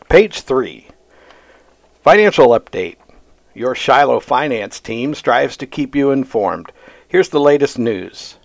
Page 0.07 0.39
3 0.39 0.87
Financial 2.01 2.47
Update. 2.57 2.95
Your 3.55 3.73
Shiloh 3.73 4.19
finance 4.19 4.79
team 4.81 5.15
strives 5.15 5.55
to 5.57 5.65
keep 5.65 5.95
you 5.95 6.11
informed. 6.11 6.71
Here's 7.07 7.29
the 7.29 7.39
latest 7.39 7.79
news. 7.79 8.35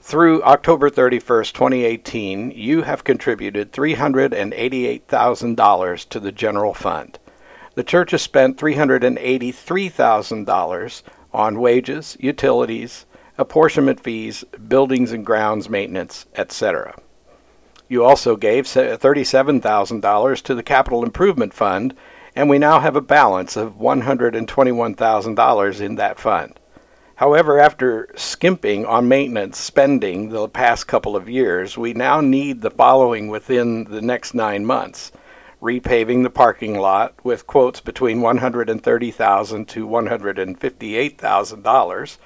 Through 0.00 0.44
October 0.44 0.90
31st, 0.90 1.52
2018, 1.52 2.52
you 2.52 2.82
have 2.82 3.02
contributed 3.02 3.72
$388,000 3.72 6.08
to 6.08 6.20
the 6.20 6.30
general 6.30 6.72
fund. 6.72 7.18
The 7.74 7.82
church 7.82 8.12
has 8.12 8.22
spent 8.22 8.58
$383,000 8.58 11.02
on 11.34 11.60
wages, 11.60 12.16
utilities, 12.20 13.06
apportionment 13.36 13.98
fees, 13.98 14.44
buildings 14.68 15.10
and 15.10 15.26
grounds 15.26 15.68
maintenance, 15.68 16.26
etc. 16.36 16.96
You 17.88 18.04
also 18.04 18.36
gave 18.36 18.66
$37,000 18.66 20.42
to 20.42 20.54
the 20.54 20.62
Capital 20.62 21.02
Improvement 21.02 21.52
Fund, 21.52 21.96
and 22.38 22.48
we 22.48 22.56
now 22.56 22.78
have 22.78 22.94
a 22.94 23.00
balance 23.00 23.56
of 23.56 23.80
$121,000 23.80 25.80
in 25.80 25.96
that 25.96 26.20
fund. 26.20 26.54
However, 27.16 27.58
after 27.58 28.10
skimping 28.14 28.86
on 28.86 29.08
maintenance 29.08 29.58
spending 29.58 30.28
the 30.28 30.48
past 30.48 30.86
couple 30.86 31.16
of 31.16 31.28
years, 31.28 31.76
we 31.76 31.94
now 31.94 32.20
need 32.20 32.60
the 32.60 32.70
following 32.70 33.26
within 33.26 33.82
the 33.90 34.00
next 34.00 34.34
nine 34.34 34.64
months 34.64 35.10
repaving 35.60 36.22
the 36.22 36.30
parking 36.30 36.78
lot 36.78 37.12
with 37.24 37.48
quotes 37.48 37.80
between 37.80 38.20
$130,000 38.20 39.66
to 39.66 39.88
$158,000, 39.88 42.16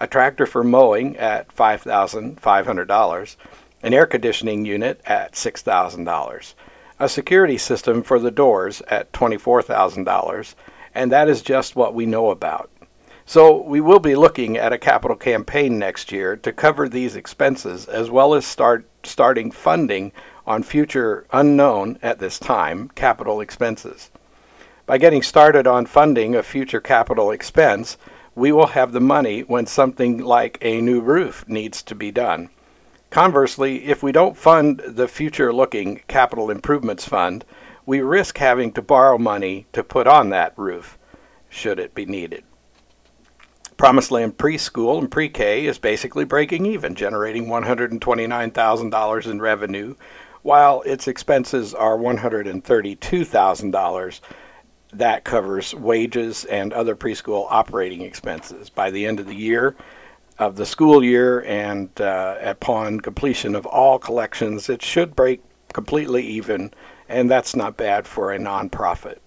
a 0.00 0.06
tractor 0.08 0.44
for 0.44 0.64
mowing 0.64 1.16
at 1.16 1.54
$5,500, 1.54 3.36
an 3.84 3.94
air 3.94 4.06
conditioning 4.06 4.64
unit 4.64 5.00
at 5.06 5.34
$6,000, 5.34 6.54
a 7.02 7.08
security 7.08 7.58
system 7.58 8.00
for 8.00 8.20
the 8.20 8.30
doors 8.30 8.80
at 8.82 9.12
$24,000, 9.12 10.54
and 10.94 11.10
that 11.10 11.28
is 11.28 11.42
just 11.42 11.74
what 11.74 11.94
we 11.94 12.06
know 12.06 12.30
about. 12.30 12.70
So 13.26 13.60
we 13.60 13.80
will 13.80 13.98
be 13.98 14.14
looking 14.14 14.56
at 14.56 14.72
a 14.72 14.78
capital 14.78 15.16
campaign 15.16 15.80
next 15.80 16.12
year 16.12 16.36
to 16.36 16.52
cover 16.52 16.88
these 16.88 17.16
expenses 17.16 17.86
as 17.86 18.08
well 18.08 18.34
as 18.34 18.46
start 18.46 18.86
starting 19.02 19.50
funding 19.50 20.12
on 20.46 20.62
future 20.62 21.26
unknown 21.32 21.98
at 22.02 22.20
this 22.20 22.38
time 22.38 22.88
capital 22.94 23.40
expenses. 23.40 24.12
By 24.86 24.98
getting 24.98 25.22
started 25.22 25.66
on 25.66 25.86
funding 25.86 26.36
a 26.36 26.42
future 26.44 26.80
capital 26.80 27.32
expense, 27.32 27.96
we 28.36 28.52
will 28.52 28.68
have 28.68 28.92
the 28.92 29.00
money 29.00 29.40
when 29.40 29.66
something 29.66 30.18
like 30.18 30.56
a 30.60 30.80
new 30.80 31.00
roof 31.00 31.44
needs 31.48 31.82
to 31.82 31.96
be 31.96 32.12
done. 32.12 32.50
Conversely, 33.12 33.84
if 33.84 34.02
we 34.02 34.10
don't 34.10 34.36
fund 34.38 34.80
the 34.86 35.06
future 35.06 35.52
looking 35.52 36.00
capital 36.08 36.50
improvements 36.50 37.06
fund, 37.06 37.44
we 37.84 38.00
risk 38.00 38.38
having 38.38 38.72
to 38.72 38.80
borrow 38.80 39.18
money 39.18 39.66
to 39.74 39.84
put 39.84 40.06
on 40.06 40.30
that 40.30 40.54
roof, 40.56 40.96
should 41.50 41.78
it 41.78 41.94
be 41.94 42.06
needed. 42.06 42.42
Promised 43.76 44.12
Land 44.12 44.38
Preschool 44.38 44.98
and 44.98 45.10
Pre 45.10 45.28
K 45.28 45.66
is 45.66 45.78
basically 45.78 46.24
breaking 46.24 46.64
even, 46.64 46.94
generating 46.94 47.48
$129,000 47.48 49.30
in 49.30 49.42
revenue 49.42 49.94
while 50.40 50.80
its 50.86 51.06
expenses 51.06 51.74
are 51.74 51.98
$132,000, 51.98 54.20
that 54.94 55.24
covers 55.24 55.74
wages 55.74 56.46
and 56.46 56.72
other 56.72 56.96
preschool 56.96 57.46
operating 57.50 58.00
expenses. 58.00 58.70
By 58.70 58.90
the 58.90 59.04
end 59.04 59.20
of 59.20 59.26
the 59.26 59.36
year, 59.36 59.76
of 60.38 60.56
the 60.56 60.66
school 60.66 61.04
year, 61.04 61.42
and 61.44 62.00
uh, 62.00 62.36
upon 62.40 63.00
completion 63.00 63.54
of 63.54 63.66
all 63.66 63.98
collections, 63.98 64.68
it 64.68 64.82
should 64.82 65.14
break 65.14 65.42
completely 65.72 66.22
even 66.26 66.72
and 67.12 67.30
that's 67.30 67.54
not 67.54 67.76
bad 67.76 68.06
for 68.06 68.32
a 68.32 68.38
nonprofit. 68.38 69.18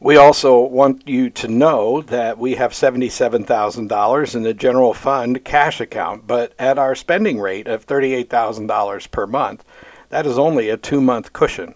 We 0.00 0.16
also 0.16 0.60
want 0.60 1.06
you 1.06 1.30
to 1.30 1.48
know 1.48 2.00
that 2.02 2.38
we 2.38 2.54
have 2.54 2.72
$77,000 2.72 4.34
in 4.34 4.42
the 4.42 4.54
general 4.54 4.94
fund 4.94 5.44
cash 5.44 5.80
account, 5.80 6.26
but 6.26 6.54
at 6.58 6.78
our 6.78 6.94
spending 6.94 7.38
rate 7.38 7.66
of 7.66 7.86
$38,000 7.86 9.10
per 9.10 9.26
month, 9.26 9.64
that 10.08 10.26
is 10.26 10.38
only 10.38 10.70
a 10.70 10.76
two 10.76 11.00
month 11.00 11.32
cushion. 11.32 11.74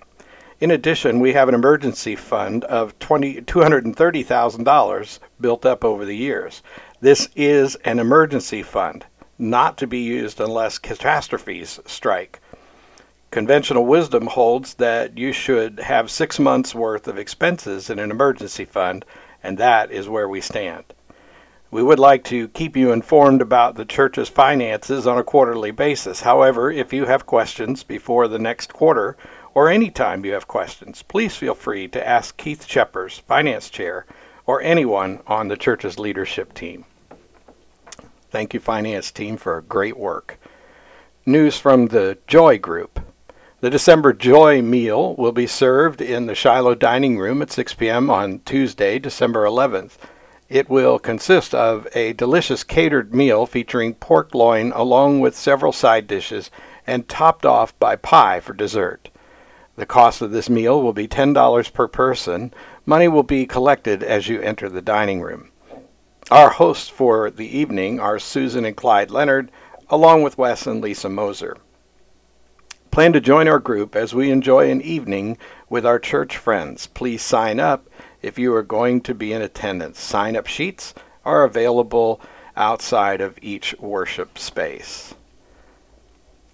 In 0.65 0.71
addition, 0.71 1.21
we 1.21 1.35
have 1.35 1.51
an 1.51 1.55
emergency 1.55 2.17
fund 2.17 2.65
of 2.65 2.99
$230,000 2.99 5.19
built 5.39 5.67
up 5.67 5.85
over 5.85 6.07
the 6.07 6.17
years. 6.17 6.63
This 7.03 7.29
is 7.37 7.75
an 7.85 7.99
emergency 7.99 8.63
fund, 8.63 9.05
not 9.39 9.77
to 9.77 9.87
be 9.87 9.99
used 9.99 10.41
unless 10.41 10.79
catastrophes 10.79 11.81
strike. 11.85 12.41
Conventional 13.31 13.85
wisdom 13.85 14.29
holds 14.29 14.73
that 14.77 15.19
you 15.19 15.33
should 15.33 15.81
have 15.81 16.11
six 16.11 16.39
months' 16.39 16.75
worth 16.75 17.07
of 17.09 17.19
expenses 17.19 17.91
in 17.91 17.99
an 17.99 18.11
emergency 18.11 18.65
fund, 18.65 19.05
and 19.43 19.59
that 19.59 19.93
is 19.93 20.09
where 20.09 20.31
we 20.31 20.41
stand. 20.41 20.85
We 21.71 21.83
would 21.83 21.99
like 21.99 22.25
to 22.25 22.49
keep 22.49 22.75
you 22.75 22.91
informed 22.91 23.43
about 23.43 23.75
the 23.75 23.85
church's 23.85 24.31
finances 24.31 25.07
on 25.07 25.19
a 25.19 25.25
quarterly 25.25 25.73
basis. 25.73 26.23
However, 26.23 26.71
if 26.71 26.95
you 26.95 27.05
have 27.05 27.27
questions 27.27 27.83
before 27.83 28.29
the 28.29 28.39
next 28.39 28.73
quarter, 28.73 29.19
or 29.55 29.69
any 29.69 29.91
time 29.91 30.25
you 30.25 30.33
have 30.33 30.49
questions, 30.49 31.03
please 31.03 31.37
feel 31.37 31.55
free 31.55 31.89
to 31.89 32.07
ask 32.07 32.37
Keith 32.37 32.67
Scheppers, 32.67 33.21
Finance 33.21 33.71
Chair, 33.71 34.05
or 34.47 34.61
anyone 34.61 35.21
on 35.27 35.49
the 35.49 35.57
church's 35.57 35.99
leadership 35.99 36.53
team. 36.53 36.85
Thank 38.31 38.53
you, 38.53 38.61
Finance 38.61 39.13
Team, 39.13 39.37
for 39.37 39.61
great 39.63 39.97
work. 39.97 40.39
News 41.25 41.57
from 41.57 41.87
the 41.87 42.19
Joy 42.27 42.59
Group. 42.59 43.01
The 43.61 43.71
December 43.71 44.13
Joy 44.13 44.61
meal 44.61 45.15
will 45.15 45.33
be 45.33 45.47
served 45.47 46.03
in 46.03 46.27
the 46.27 46.35
Shiloh 46.35 46.75
Dining 46.75 47.17
Room 47.17 47.41
at 47.41 47.51
6 47.51 47.75
p.m. 47.75 48.11
on 48.11 48.41
Tuesday, 48.41 48.99
December 48.99 49.45
11th. 49.45 49.93
It 50.51 50.69
will 50.69 50.99
consist 50.99 51.55
of 51.55 51.89
a 51.95 52.13
delicious 52.13 52.63
catered 52.63 53.15
meal 53.15 53.47
featuring 53.47 53.95
pork 53.95 54.35
loin 54.35 54.73
along 54.73 55.21
with 55.21 55.35
several 55.35 55.73
side 55.73 56.07
dishes 56.07 56.51
and 56.87 57.09
topped 57.09 57.47
off 57.47 57.79
by 57.79 57.97
pie 57.97 58.41
for 58.41 58.53
dessert. 58.53 59.09
The 59.77 59.87
cost 59.87 60.23
of 60.23 60.31
this 60.31 60.49
meal 60.49 60.81
will 60.81 60.93
be 60.93 61.09
$10 61.09 61.73
per 61.73 61.89
person. 61.89 62.55
Money 62.87 63.09
will 63.09 63.23
be 63.25 63.47
collected 63.47 64.03
as 64.03 64.29
you 64.29 64.41
enter 64.41 64.69
the 64.69 64.83
dining 64.83 65.21
room. 65.21 65.51
Our 66.31 66.51
hosts 66.51 66.89
for 66.89 67.31
the 67.31 67.47
evening 67.47 68.01
are 68.01 68.19
Susan 68.19 68.65
and 68.65 68.77
Clyde 68.77 69.11
Leonard, 69.11 69.51
along 69.91 70.23
with 70.23 70.39
Wes 70.39 70.67
and 70.67 70.81
Lisa 70.81 71.09
Moser. 71.09 71.57
Plan 72.91 73.13
to 73.13 73.21
join 73.21 73.49
our 73.49 73.59
group 73.59 73.97
as 73.97 74.15
we 74.15 74.31
enjoy 74.31 74.71
an 74.71 74.81
evening 74.81 75.37
with 75.69 75.85
our 75.85 75.99
church 75.99 76.37
friends. 76.37 76.87
Please 76.87 77.23
sign 77.23 77.59
up 77.59 77.89
if 78.23 78.39
you 78.39 78.55
are 78.55 78.63
going 78.63 79.01
to 79.01 79.15
be 79.15 79.33
in 79.33 79.43
attendance. 79.43 79.99
Sign 79.99 80.37
up 80.37 80.47
sheets 80.47 80.95
are 81.25 81.43
available 81.43 82.21
outside 82.57 83.21
of 83.21 83.39
each 83.43 83.75
worship 83.81 84.39
space. 84.39 85.15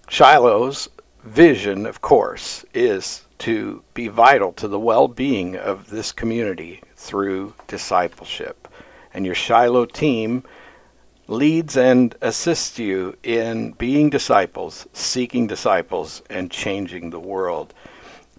Shiloh's 0.09 0.89
vision, 1.23 1.85
of 1.85 2.01
course, 2.01 2.65
is 2.73 3.25
to 3.39 3.83
be 3.93 4.07
vital 4.07 4.53
to 4.53 4.67
the 4.67 4.79
well 4.79 5.07
being 5.07 5.55
of 5.55 5.89
this 5.89 6.11
community 6.11 6.81
through 6.95 7.53
discipleship. 7.67 8.67
And 9.13 9.25
your 9.25 9.35
Shiloh 9.35 9.85
team 9.85 10.43
leads 11.27 11.77
and 11.77 12.15
assists 12.21 12.77
you 12.77 13.17
in 13.23 13.71
being 13.73 14.09
disciples, 14.09 14.87
seeking 14.93 15.47
disciples, 15.47 16.21
and 16.29 16.51
changing 16.51 17.09
the 17.09 17.19
world. 17.19 17.73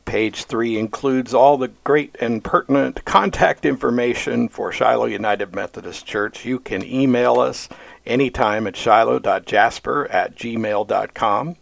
Page 0.04 0.44
3 0.44 0.78
includes 0.78 1.32
all 1.32 1.56
the 1.56 1.68
great 1.84 2.16
and 2.20 2.42
pertinent 2.42 3.04
contact 3.04 3.64
information 3.64 4.48
for 4.48 4.72
Shiloh 4.72 5.06
United 5.06 5.54
Methodist 5.54 6.06
Church. 6.06 6.44
You 6.44 6.58
can 6.58 6.84
email 6.84 7.38
us 7.38 7.68
anytime 8.04 8.66
at 8.66 8.76
shiloh.jasper 8.76 10.08
at 10.08 10.34
gmail.com. 10.36 11.56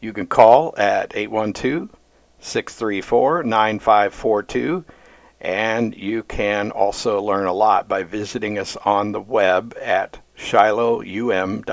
You 0.00 0.12
can 0.12 0.26
call 0.26 0.74
at 0.76 1.12
812 1.14 1.90
634 2.40 3.42
9542 3.42 4.84
and 5.40 5.96
you 5.96 6.22
can 6.22 6.70
also 6.70 7.22
learn 7.22 7.46
a 7.46 7.52
lot 7.52 7.88
by 7.88 8.02
visiting 8.02 8.58
us 8.58 8.76
on 8.84 9.12
the 9.12 9.20
web 9.20 9.74
at 9.80 10.18
shilohum.org. 10.36 11.64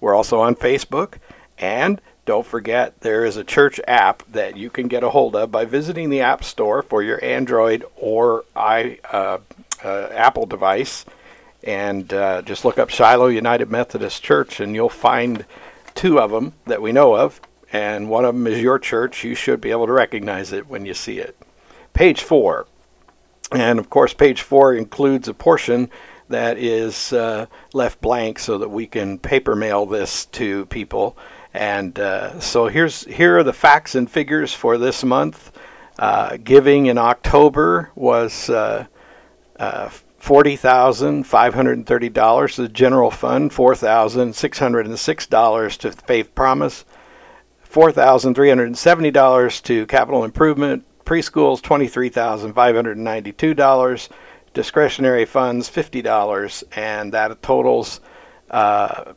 We're 0.00 0.14
also 0.14 0.40
on 0.40 0.54
Facebook, 0.56 1.14
and 1.58 2.00
don't 2.24 2.46
forget 2.46 3.00
there 3.00 3.26
is 3.26 3.36
a 3.36 3.44
church 3.44 3.78
app 3.86 4.22
that 4.32 4.56
you 4.56 4.70
can 4.70 4.88
get 4.88 5.04
a 5.04 5.10
hold 5.10 5.36
of 5.36 5.50
by 5.50 5.66
visiting 5.66 6.08
the 6.08 6.22
App 6.22 6.42
Store 6.42 6.82
for 6.82 7.02
your 7.02 7.22
Android 7.22 7.84
or 7.96 8.44
i 8.56 8.98
uh, 9.12 9.38
uh, 9.84 10.08
Apple 10.12 10.46
device, 10.46 11.04
and 11.62 12.12
uh, 12.14 12.40
just 12.42 12.64
look 12.64 12.78
up 12.78 12.88
Shiloh 12.88 13.26
United 13.26 13.70
Methodist 13.70 14.22
Church, 14.22 14.60
and 14.60 14.74
you'll 14.74 14.88
find 14.88 15.44
two 15.94 16.20
of 16.20 16.30
them 16.30 16.54
that 16.66 16.82
we 16.82 16.92
know 16.92 17.16
of, 17.16 17.40
and 17.72 18.08
one 18.08 18.24
of 18.24 18.34
them 18.34 18.46
is 18.46 18.60
your 18.60 18.78
church. 18.78 19.24
You 19.24 19.34
should 19.34 19.60
be 19.60 19.70
able 19.70 19.86
to 19.86 19.92
recognize 19.92 20.52
it 20.52 20.68
when 20.68 20.86
you 20.86 20.94
see 20.94 21.18
it. 21.18 21.36
Page 21.92 22.22
four, 22.22 22.66
and 23.52 23.78
of 23.78 23.88
course, 23.90 24.14
page 24.14 24.42
four 24.42 24.74
includes 24.74 25.28
a 25.28 25.34
portion 25.34 25.90
that 26.28 26.58
is 26.58 27.12
uh, 27.12 27.46
left 27.72 28.00
blank 28.00 28.38
so 28.38 28.58
that 28.58 28.70
we 28.70 28.86
can 28.86 29.18
paper 29.18 29.54
mail 29.54 29.86
this 29.86 30.26
to 30.26 30.66
people. 30.66 31.16
And 31.52 31.98
uh, 31.98 32.40
so 32.40 32.66
here's 32.66 33.04
here 33.04 33.38
are 33.38 33.44
the 33.44 33.52
facts 33.52 33.94
and 33.94 34.10
figures 34.10 34.52
for 34.52 34.78
this 34.78 35.04
month. 35.04 35.52
Uh, 35.98 36.36
giving 36.42 36.86
in 36.86 36.98
October 36.98 37.90
was 37.94 38.50
uh, 40.24 40.24
uh, 40.24 40.28
forty 40.28 40.56
thousand 40.56 41.24
five 41.24 41.54
hundred 41.54 41.76
and 41.76 41.86
thirty 41.86 42.08
dollars 42.08 42.56
to 42.56 42.62
the 42.62 42.68
general 42.68 43.10
fund, 43.10 43.52
four 43.52 43.74
thousand 43.74 44.34
six 44.34 44.58
hundred 44.58 44.86
and 44.86 44.98
six 44.98 45.26
dollars 45.26 45.76
to 45.78 45.92
Faith 45.92 46.34
Promise, 46.34 46.84
four 47.60 47.92
thousand 47.92 48.34
three 48.34 48.48
hundred 48.48 48.66
and 48.66 48.78
seventy 48.78 49.10
dollars 49.10 49.60
to 49.62 49.86
Capital 49.86 50.24
Improvement, 50.24 50.84
preschools 51.04 51.62
twenty 51.62 51.88
three 51.88 52.08
thousand 52.08 52.54
five 52.54 52.74
hundred 52.74 52.96
and 52.96 53.04
ninety 53.04 53.32
two 53.32 53.54
dollars 53.54 54.08
discretionary 54.54 55.24
funds 55.24 55.68
$50, 55.68 56.62
and 56.76 57.12
that 57.12 57.42
totals 57.42 58.00
uh, 58.50 59.12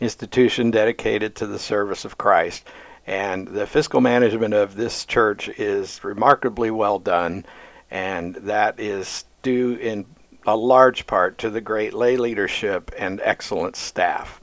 institution 0.00 0.70
dedicated 0.70 1.34
to 1.34 1.46
the 1.46 1.58
service 1.58 2.04
of 2.04 2.18
Christ. 2.18 2.66
And 3.06 3.48
the 3.48 3.66
fiscal 3.66 4.00
management 4.00 4.54
of 4.54 4.76
this 4.76 5.04
church 5.04 5.48
is 5.48 6.04
remarkably 6.04 6.70
well 6.70 6.98
done, 6.98 7.46
and 7.90 8.34
that 8.36 8.78
is 8.78 9.24
due 9.42 9.74
in 9.74 10.04
a 10.48 10.56
large 10.56 11.06
part 11.06 11.36
to 11.38 11.50
the 11.50 11.60
great 11.60 11.92
lay 11.92 12.16
leadership 12.16 12.90
and 12.96 13.20
excellent 13.22 13.76
staff. 13.76 14.40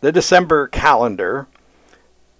The 0.00 0.10
December 0.10 0.66
calendar 0.66 1.46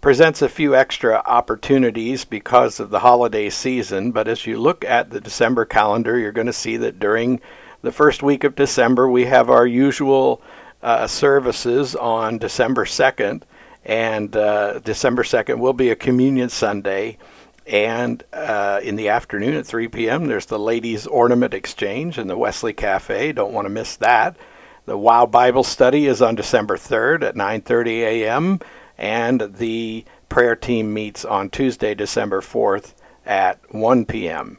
presents 0.01 0.43
a 0.43 0.49
few 0.49 0.75
extra 0.75 1.23
opportunities 1.25 2.25
because 2.25 2.81
of 2.81 2.91
the 2.91 2.99
holiday 2.99 3.49
season, 3.49 4.11
but 4.11 4.27
as 4.27 4.45
you 4.45 4.59
look 4.59 4.85
at 4.85 5.11
the 5.11 5.21
December 5.21 5.65
calendar, 5.65 6.19
you're 6.19 6.33
going 6.33 6.49
to 6.49 6.53
see 6.53 6.77
that 6.79 6.99
during 6.99 7.41
the 7.83 7.93
first 7.93 8.25
week 8.25 8.43
of 8.43 8.57
December, 8.57 9.09
we 9.09 9.25
have 9.27 9.51
our 9.51 9.67
usual 9.67 10.43
uh, 10.83 11.07
services 11.07 11.95
on 11.95 12.39
December 12.39 12.85
2nd, 12.85 13.43
and 13.85 14.37
uh, 14.37 14.81
December 14.81 15.23
2nd 15.23 15.59
will 15.59 15.73
be 15.73 15.91
a 15.91 15.97
Communion 15.97 16.49
Sunday. 16.49 17.19
And 17.67 18.23
uh, 18.33 18.81
in 18.83 18.97
the 18.97 19.09
afternoon 19.09 19.55
at 19.55 19.67
3 19.67 19.89
p.m., 19.89 20.27
there's 20.27 20.47
the 20.47 20.59
Ladies 20.59 21.07
Ornament 21.07 21.53
Exchange 21.53 22.17
in 22.19 22.29
the 22.29 22.39
Wesley 22.39 22.73
Cafe. 22.73 23.33
Don't 23.33 23.53
want 23.53 23.67
to 23.67 23.71
miss 23.71 23.97
that. 23.97 24.37
The 24.85 24.97
Wow 24.97 25.27
Bible 25.27 25.65
Study 25.65 26.07
is 26.07 26.23
on 26.23 26.37
December 26.37 26.77
3rd 26.77 27.25
at 27.25 27.35
9:30 27.35 27.89
a.m. 28.03 28.61
and 28.97 29.57
the 29.57 30.05
prayer 30.29 30.55
team 30.55 30.95
meets 30.95 31.25
on 31.25 31.51
Tuesday, 31.51 31.93
December 31.93 32.41
4th 32.41 32.95
at 33.25 33.59
1 33.75 34.05
p.m. 34.05 34.59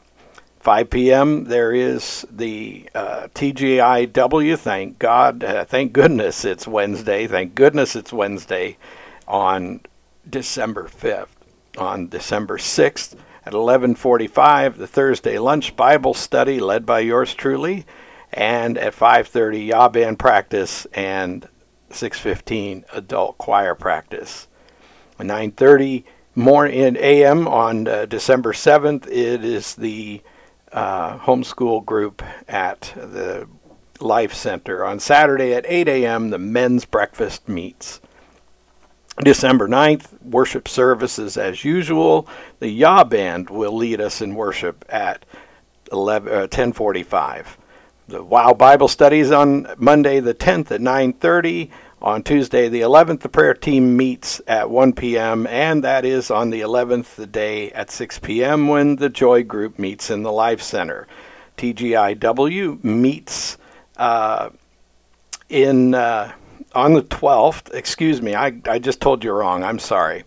5 0.60 0.90
p.m. 0.90 1.44
there 1.44 1.72
is 1.72 2.26
the 2.30 2.90
uh, 2.94 3.28
TGIW. 3.34 4.58
Thank 4.58 4.98
God, 4.98 5.42
uh, 5.42 5.64
thank 5.64 5.94
goodness 5.94 6.44
it's 6.44 6.68
Wednesday. 6.68 7.26
Thank 7.26 7.54
goodness 7.54 7.96
it's 7.96 8.12
Wednesday 8.12 8.76
on 9.26 9.80
December 10.28 10.88
5th. 10.88 11.37
On 11.78 12.08
December 12.08 12.58
6th 12.58 13.14
at 13.46 13.52
11:45, 13.52 14.78
the 14.78 14.86
Thursday 14.86 15.38
lunch 15.38 15.76
Bible 15.76 16.12
study 16.12 16.58
led 16.58 16.84
by 16.84 17.00
yours 17.00 17.34
truly, 17.34 17.86
and 18.32 18.76
at 18.76 18.94
5:30 18.94 19.68
Yah 19.68 19.88
band 19.88 20.18
practice 20.18 20.86
and 20.92 21.48
6:15 21.90 22.84
adult 22.92 23.38
choir 23.38 23.74
practice. 23.74 24.48
9:30 25.20 26.04
more 26.34 26.66
in 26.66 26.96
AM 26.96 27.48
on 27.48 27.88
uh, 27.88 28.06
December 28.06 28.52
7th. 28.52 29.06
It 29.06 29.44
is 29.44 29.74
the 29.74 30.22
uh, 30.72 31.18
homeschool 31.18 31.84
group 31.84 32.22
at 32.48 32.92
the 32.96 33.48
Life 34.00 34.34
Center. 34.34 34.84
On 34.84 35.00
Saturday 35.00 35.54
at 35.54 35.64
8 35.66 35.88
a.m., 35.88 36.30
the 36.30 36.38
men's 36.38 36.84
breakfast 36.84 37.48
meets. 37.48 38.00
December 39.24 39.68
9th, 39.68 40.22
worship 40.22 40.68
services 40.68 41.36
as 41.36 41.64
usual. 41.64 42.28
The 42.60 42.68
Yah 42.68 43.04
Band 43.04 43.50
will 43.50 43.72
lead 43.72 44.00
us 44.00 44.20
in 44.20 44.34
worship 44.34 44.84
at 44.88 45.24
11, 45.92 46.32
uh, 46.32 46.40
1045. 46.42 47.58
The 48.08 48.22
Wow 48.22 48.54
Bible 48.54 48.88
studies 48.88 49.30
on 49.30 49.68
Monday 49.76 50.20
the 50.20 50.34
10th 50.34 50.70
at 50.70 50.80
930. 50.80 51.70
On 52.00 52.22
Tuesday, 52.22 52.68
the 52.68 52.82
11th, 52.82 53.20
the 53.20 53.28
prayer 53.28 53.54
team 53.54 53.96
meets 53.96 54.40
at 54.46 54.70
1 54.70 54.92
p.m., 54.92 55.48
and 55.48 55.82
that 55.82 56.04
is 56.04 56.30
on 56.30 56.50
the 56.50 56.60
11th, 56.60 57.16
the 57.16 57.26
day 57.26 57.72
at 57.72 57.90
6 57.90 58.20
p.m., 58.20 58.68
when 58.68 58.96
the 58.96 59.08
Joy 59.08 59.42
Group 59.42 59.80
meets 59.80 60.08
in 60.08 60.22
the 60.22 60.30
Life 60.30 60.62
Center. 60.62 61.08
TGIW 61.56 62.84
meets 62.84 63.58
uh, 63.96 64.50
in 65.48 65.92
uh, 65.92 66.32
on 66.74 66.94
the 66.94 67.02
12th. 67.02 67.74
Excuse 67.74 68.22
me, 68.22 68.34
I, 68.34 68.52
I 68.66 68.78
just 68.78 69.00
told 69.00 69.24
you 69.24 69.32
wrong. 69.32 69.62
I'm 69.62 69.78
sorry. 69.78 70.24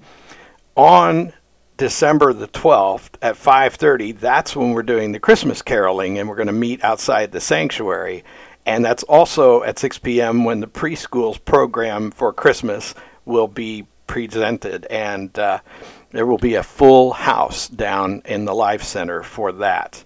On 0.75 1.33
December 1.77 2.33
the 2.33 2.47
12th 2.47 3.11
at 3.21 3.35
5:30, 3.35 4.19
that's 4.19 4.55
when 4.55 4.71
we're 4.71 4.83
doing 4.83 5.11
the 5.11 5.19
Christmas 5.19 5.61
caroling, 5.61 6.19
and 6.19 6.29
we're 6.29 6.35
going 6.35 6.47
to 6.47 6.53
meet 6.53 6.83
outside 6.83 7.31
the 7.31 7.41
sanctuary 7.41 8.23
and 8.65 8.85
that's 8.85 9.03
also 9.03 9.63
at 9.63 9.79
6 9.79 9.99
p.m. 9.99 10.43
when 10.43 10.59
the 10.59 10.67
preschool's 10.67 11.37
program 11.37 12.11
for 12.11 12.31
Christmas 12.31 12.93
will 13.25 13.47
be 13.47 13.87
presented, 14.07 14.85
and 14.87 15.37
uh, 15.39 15.59
there 16.11 16.25
will 16.25 16.37
be 16.37 16.55
a 16.55 16.63
full 16.63 17.13
house 17.13 17.67
down 17.67 18.21
in 18.25 18.45
the 18.45 18.53
Life 18.53 18.83
Center 18.83 19.23
for 19.23 19.51
that. 19.53 20.03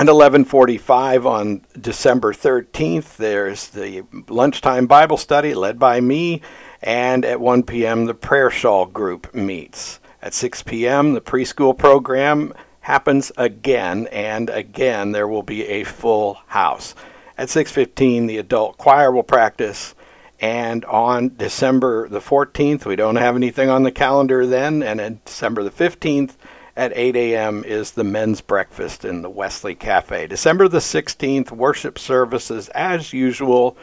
At 0.00 0.06
11:45 0.06 1.26
on 1.26 1.60
December 1.78 2.32
13th, 2.32 3.18
there's 3.18 3.68
the 3.68 4.02
lunchtime 4.30 4.86
Bible 4.86 5.18
study 5.18 5.52
led 5.52 5.78
by 5.78 6.00
me, 6.00 6.40
and 6.82 7.22
at 7.22 7.38
1 7.38 7.64
p.m. 7.64 8.06
the 8.06 8.14
prayer 8.14 8.48
shawl 8.48 8.86
group 8.86 9.34
meets. 9.34 10.00
At 10.22 10.32
6 10.32 10.62
p.m. 10.62 11.12
the 11.12 11.20
preschool 11.20 11.76
program 11.76 12.54
happens 12.80 13.30
again 13.36 14.06
and 14.06 14.48
again 14.48 15.12
there 15.12 15.28
will 15.28 15.42
be 15.42 15.66
a 15.66 15.84
full 15.84 16.38
house 16.46 16.94
at 17.36 17.48
6:15 17.48 18.26
the 18.26 18.38
adult 18.38 18.78
choir 18.78 19.12
will 19.12 19.22
practice 19.22 19.94
and 20.40 20.82
on 20.86 21.36
December 21.36 22.08
the 22.08 22.20
14th 22.20 22.86
we 22.86 22.96
don't 22.96 23.16
have 23.16 23.36
anything 23.36 23.68
on 23.68 23.82
the 23.82 23.92
calendar 23.92 24.46
then 24.46 24.82
and 24.82 24.98
on 24.98 25.20
December 25.26 25.62
the 25.62 25.70
15th 25.70 26.36
at 26.76 26.92
8 26.94 27.16
a.m. 27.16 27.64
is 27.64 27.92
the 27.92 28.04
men's 28.04 28.40
breakfast 28.40 29.04
in 29.04 29.22
the 29.22 29.30
Wesley 29.30 29.74
Cafe. 29.74 30.26
December 30.26 30.68
the 30.68 30.78
16th, 30.78 31.50
worship 31.50 31.98
services 31.98 32.68
as 32.70 33.12
usual. 33.12 33.76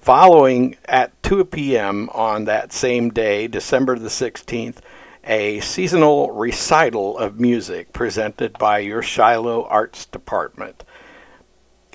Following 0.00 0.76
at 0.86 1.22
2 1.22 1.44
p.m. 1.44 2.08
on 2.12 2.44
that 2.46 2.72
same 2.72 3.10
day, 3.10 3.46
December 3.46 3.98
the 3.98 4.08
16th, 4.08 4.78
a 5.24 5.60
seasonal 5.60 6.32
recital 6.32 7.16
of 7.18 7.38
music 7.38 7.92
presented 7.92 8.58
by 8.58 8.78
your 8.78 9.02
Shiloh 9.02 9.64
Arts 9.64 10.06
Department. 10.06 10.84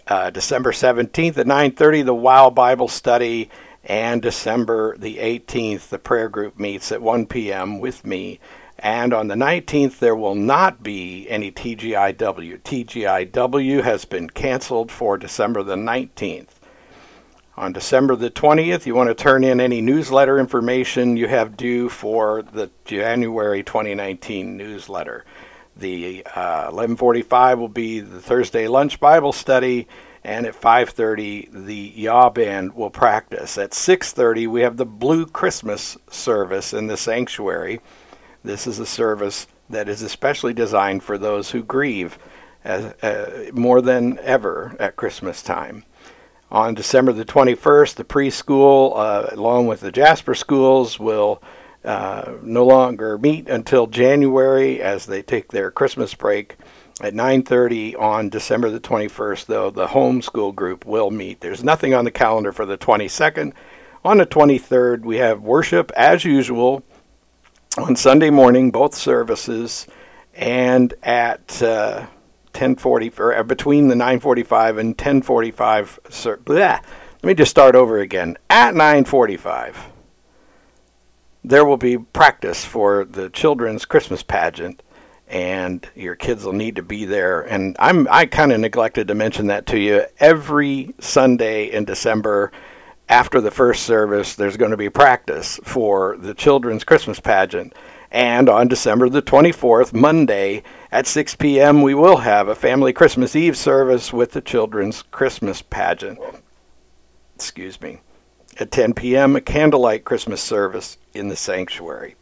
Uh, 0.08 0.30
December 0.30 0.71
17th 0.71 1.38
at 1.38 1.45
9:30, 1.45 2.06
the 2.06 2.13
Wow 2.13 2.50
Bible 2.50 2.88
Study, 2.88 3.50
and 3.84 4.21
December 4.21 4.95
the 4.97 5.17
18th, 5.17 5.89
the 5.89 6.00
prayer 6.00 6.30
group 6.30 6.58
meets 6.58 6.93
at 6.93 7.02
1 7.02 7.26
p.m. 7.26 7.80
with 7.80 8.06
me. 8.06 8.39
And 8.79 9.13
on 9.13 9.27
the 9.27 9.35
19th, 9.35 9.99
there 9.99 10.15
will 10.15 10.35
not 10.35 10.83
be 10.83 11.27
any 11.29 11.51
TGIW. 11.51 12.61
TGIW 12.61 13.83
has 13.83 14.05
been 14.05 14.29
canceled 14.29 14.91
for 14.91 15.17
December 15.17 15.63
the 15.63 15.75
19th. 15.75 16.49
On 17.57 17.73
December 17.73 18.15
the 18.15 18.29
20th, 18.29 18.85
you 18.85 18.93
want 18.93 19.09
to 19.09 19.15
turn 19.15 19.43
in 19.43 19.59
any 19.59 19.81
newsletter 19.81 20.37
information 20.37 21.17
you 21.17 21.27
have 21.27 21.57
due 21.57 21.89
for 21.89 22.43
the 22.43 22.69
January 22.85 23.63
2019 23.63 24.55
newsletter. 24.55 25.25
The 25.75 26.23
uh, 26.35 26.69
11:45 26.69 27.57
will 27.57 27.67
be 27.67 27.99
the 27.99 28.21
Thursday 28.21 28.67
lunch 28.67 28.99
Bible 28.99 29.31
study, 29.31 29.87
and 30.23 30.45
at 30.45 30.59
5:30 30.59 31.65
the 31.65 31.93
Yah 31.95 32.29
band 32.29 32.75
will 32.75 32.91
practice. 32.91 33.57
At 33.57 33.71
6:30 33.71 34.45
we 34.47 34.61
have 34.61 34.77
the 34.77 34.85
Blue 34.85 35.25
Christmas 35.25 35.97
service 36.11 36.73
in 36.73 36.85
the 36.85 36.97
sanctuary. 36.97 37.79
This 38.47 38.65
is 38.65 38.79
a 38.79 38.86
service 38.86 39.45
that 39.69 39.89
is 39.89 40.01
especially 40.01 40.53
designed 40.53 41.03
for 41.03 41.17
those 41.17 41.51
who 41.51 41.62
grieve 41.62 42.17
as, 42.63 42.86
uh, 43.03 43.51
more 43.51 43.81
than 43.81 44.19
ever 44.19 44.73
at 44.79 44.95
Christmas 44.95 45.43
time. 45.43 45.83
On 46.49 46.73
December 46.73 47.12
the 47.12 47.25
21st, 47.25 47.95
the 47.95 48.05
preschool, 48.05 48.93
uh, 48.95 49.27
along 49.33 49.67
with 49.67 49.81
the 49.81 49.91
Jasper 49.91 50.33
schools, 50.33 50.97
will 50.97 51.43
uh, 51.83 52.36
no 52.41 52.65
longer 52.65 53.17
meet 53.17 53.49
until 53.49 53.86
January 53.86 54.81
as 54.81 55.07
they 55.07 55.21
take 55.21 55.51
their 55.51 55.69
Christmas 55.69 56.13
break. 56.13 56.55
At 57.01 57.13
9:30 57.13 57.95
on 57.99 58.29
December 58.29 58.69
the 58.69 58.79
21st, 58.79 59.47
though, 59.47 59.69
the 59.69 59.88
homeschool 59.88 60.55
group 60.55 60.86
will 60.86 61.12
meet. 61.12 61.41
There's 61.41 61.65
nothing 61.65 61.93
on 61.93 62.05
the 62.05 62.12
calendar 62.12 62.53
for 62.53 62.65
the 62.65 62.77
22nd. 62.77 63.51
On 64.05 64.19
the 64.19 64.25
23rd, 64.25 65.03
we 65.03 65.17
have 65.17 65.41
worship 65.41 65.91
as 65.97 66.23
usual 66.23 66.83
on 67.77 67.95
Sunday 67.95 68.29
morning, 68.29 68.71
both 68.71 68.95
services, 68.95 69.87
and 70.33 70.93
at 71.03 71.61
uh, 71.61 72.07
10:40 72.53 73.19
or 73.19 73.35
uh, 73.35 73.43
between 73.43 73.87
the 73.87 73.95
9:45 73.95 74.79
and 74.79 74.97
10:45. 74.97 75.99
Sir, 76.09 76.39
Let 76.47 76.83
me 77.23 77.33
just 77.33 77.51
start 77.51 77.75
over 77.75 77.99
again. 77.99 78.37
At 78.49 78.73
9:45, 78.73 79.75
there 81.43 81.65
will 81.65 81.77
be 81.77 81.97
practice 81.97 82.65
for 82.65 83.05
the 83.05 83.29
children's 83.29 83.85
Christmas 83.85 84.23
pageant, 84.23 84.81
and 85.27 85.87
your 85.95 86.15
kids 86.15 86.43
will 86.43 86.53
need 86.53 86.75
to 86.77 86.83
be 86.83 87.05
there. 87.05 87.41
And 87.41 87.75
I'm 87.79 88.07
I 88.09 88.25
kind 88.25 88.51
of 88.51 88.59
neglected 88.59 89.07
to 89.07 89.15
mention 89.15 89.47
that 89.47 89.67
to 89.67 89.79
you. 89.79 90.05
Every 90.19 90.95
Sunday 90.99 91.65
in 91.65 91.85
December. 91.85 92.51
After 93.10 93.39
the 93.39 93.52
first 93.52 93.84
service, 93.84 94.36
there's 94.36 94.58
going 94.58 94.72
to 94.72 94.78
be 94.78 94.89
practice 94.89 95.60
for 95.63 96.17
the 96.17 96.34
children's 96.34 96.84
Christmas 96.84 97.22
pageant. 97.22 97.74
And 98.12 98.50
on 98.50 98.67
December 98.67 99.08
the 99.08 99.22
24th, 99.22 99.93
Monday, 99.93 100.63
at 100.91 101.08
6 101.08 101.36
p.m., 101.36 101.82
we 101.82 101.93
will 101.93 102.17
have 102.17 102.50
a 102.50 102.56
family 102.56 102.91
Christmas 102.91 103.36
Eve 103.36 103.56
service 103.58 104.12
with 104.12 104.34
the 104.34 104.41
children's 104.41 105.04
Christmas 105.04 105.62
pageant. 105.62 106.20
Excuse 107.36 107.80
me. 107.80 108.00
At 108.60 108.72
10 108.72 108.93
p.m., 108.93 109.36
a 109.36 109.41
candlelight 109.41 110.04
Christmas 110.04 110.41
service 110.41 110.98
in 111.13 111.30
the 111.30 111.36
sanctuary. 111.36 112.15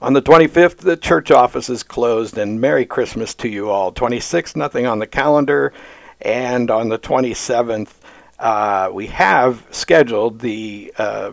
On 0.00 0.12
the 0.12 0.22
25th, 0.22 0.78
the 0.78 0.96
church 0.96 1.30
office 1.30 1.70
is 1.70 1.82
closed, 1.82 2.36
and 2.36 2.60
Merry 2.60 2.84
Christmas 2.84 3.34
to 3.36 3.48
you 3.48 3.70
all. 3.70 3.92
26th, 3.92 4.56
nothing 4.56 4.86
on 4.86 4.98
the 4.98 5.06
calendar. 5.06 5.72
And 6.20 6.70
on 6.70 6.88
the 6.88 6.98
27th, 6.98 7.94
uh, 8.38 8.90
we 8.92 9.06
have 9.08 9.64
scheduled 9.70 10.40
the 10.40 10.92
uh, 10.98 11.32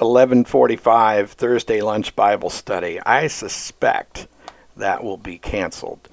11:45 0.00 1.28
Thursday 1.30 1.82
lunch 1.82 2.16
Bible 2.16 2.50
study. 2.50 2.98
I 3.04 3.26
suspect 3.26 4.26
that 4.76 5.04
will 5.04 5.18
be 5.18 5.38
canceled. 5.38 6.08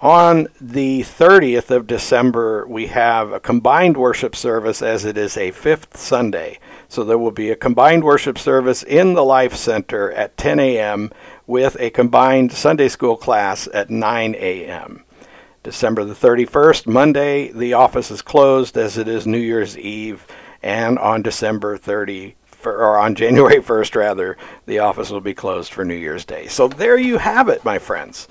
On 0.00 0.48
the 0.60 1.00
30th 1.00 1.70
of 1.70 1.86
December, 1.86 2.66
we 2.66 2.88
have 2.88 3.32
a 3.32 3.40
combined 3.40 3.96
worship 3.96 4.36
service 4.36 4.82
as 4.82 5.04
it 5.04 5.16
is 5.16 5.36
a 5.36 5.52
fifth 5.52 5.96
Sunday. 5.96 6.58
So 6.88 7.04
there 7.04 7.16
will 7.16 7.30
be 7.30 7.50
a 7.50 7.56
combined 7.56 8.04
worship 8.04 8.36
service 8.36 8.82
in 8.82 9.14
the 9.14 9.24
Life 9.24 9.54
Center 9.54 10.12
at 10.12 10.36
10 10.36 10.60
a.m. 10.60 11.10
with 11.46 11.76
a 11.80 11.88
combined 11.90 12.52
Sunday 12.52 12.88
school 12.88 13.16
class 13.16 13.66
at 13.72 13.88
9 13.88 14.34
a.m. 14.34 15.03
December 15.64 16.04
the 16.04 16.14
31st, 16.14 16.86
Monday, 16.86 17.50
the 17.50 17.72
office 17.72 18.10
is 18.10 18.20
closed 18.20 18.76
as 18.76 18.98
it 18.98 19.08
is 19.08 19.26
New 19.26 19.38
Year's 19.38 19.78
Eve, 19.78 20.26
and 20.62 20.98
on 20.98 21.22
December 21.22 21.78
30 21.78 22.36
or 22.66 22.98
on 22.98 23.14
January 23.14 23.62
1st 23.62 23.96
rather, 23.96 24.36
the 24.66 24.78
office 24.78 25.08
will 25.08 25.22
be 25.22 25.32
closed 25.32 25.72
for 25.72 25.82
New 25.82 25.94
Year's 25.94 26.26
Day. 26.26 26.48
So 26.48 26.68
there 26.68 26.98
you 26.98 27.16
have 27.16 27.48
it, 27.48 27.64
my 27.64 27.78
friends. 27.78 28.28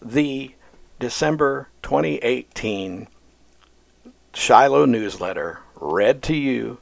The 0.00 0.54
December 1.00 1.68
2018 1.82 3.08
Shiloh 4.32 4.84
newsletter 4.84 5.60
read 5.74 6.22
to 6.24 6.36
you 6.36 6.78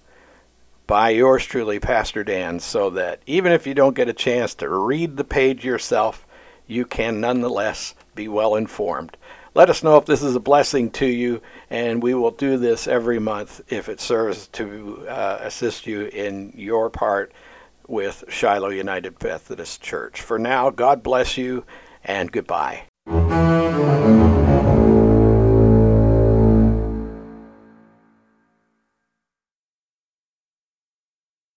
by 0.86 1.10
yours 1.10 1.46
truly, 1.46 1.80
Pastor 1.80 2.24
Dan, 2.24 2.60
so 2.60 2.90
that 2.90 3.22
even 3.24 3.52
if 3.52 3.66
you 3.66 3.72
don't 3.72 3.96
get 3.96 4.08
a 4.08 4.12
chance 4.12 4.54
to 4.56 4.68
read 4.68 5.16
the 5.16 5.24
page 5.24 5.64
yourself, 5.64 6.26
you 6.66 6.84
can 6.84 7.20
nonetheless 7.20 7.94
be 8.14 8.28
well 8.28 8.54
informed. 8.54 9.16
Let 9.56 9.70
us 9.70 9.84
know 9.84 9.96
if 9.98 10.04
this 10.04 10.20
is 10.20 10.34
a 10.34 10.40
blessing 10.40 10.90
to 10.92 11.06
you, 11.06 11.40
and 11.70 12.02
we 12.02 12.12
will 12.12 12.32
do 12.32 12.56
this 12.58 12.88
every 12.88 13.20
month 13.20 13.60
if 13.72 13.88
it 13.88 14.00
serves 14.00 14.48
to 14.48 15.06
uh, 15.08 15.38
assist 15.42 15.86
you 15.86 16.06
in 16.06 16.52
your 16.56 16.90
part 16.90 17.32
with 17.86 18.24
Shiloh 18.28 18.70
United 18.70 19.22
Methodist 19.22 19.80
Church. 19.80 20.20
For 20.20 20.40
now, 20.40 20.70
God 20.70 21.04
bless 21.04 21.36
you, 21.36 21.64
and 22.02 22.32
goodbye. 22.32 22.86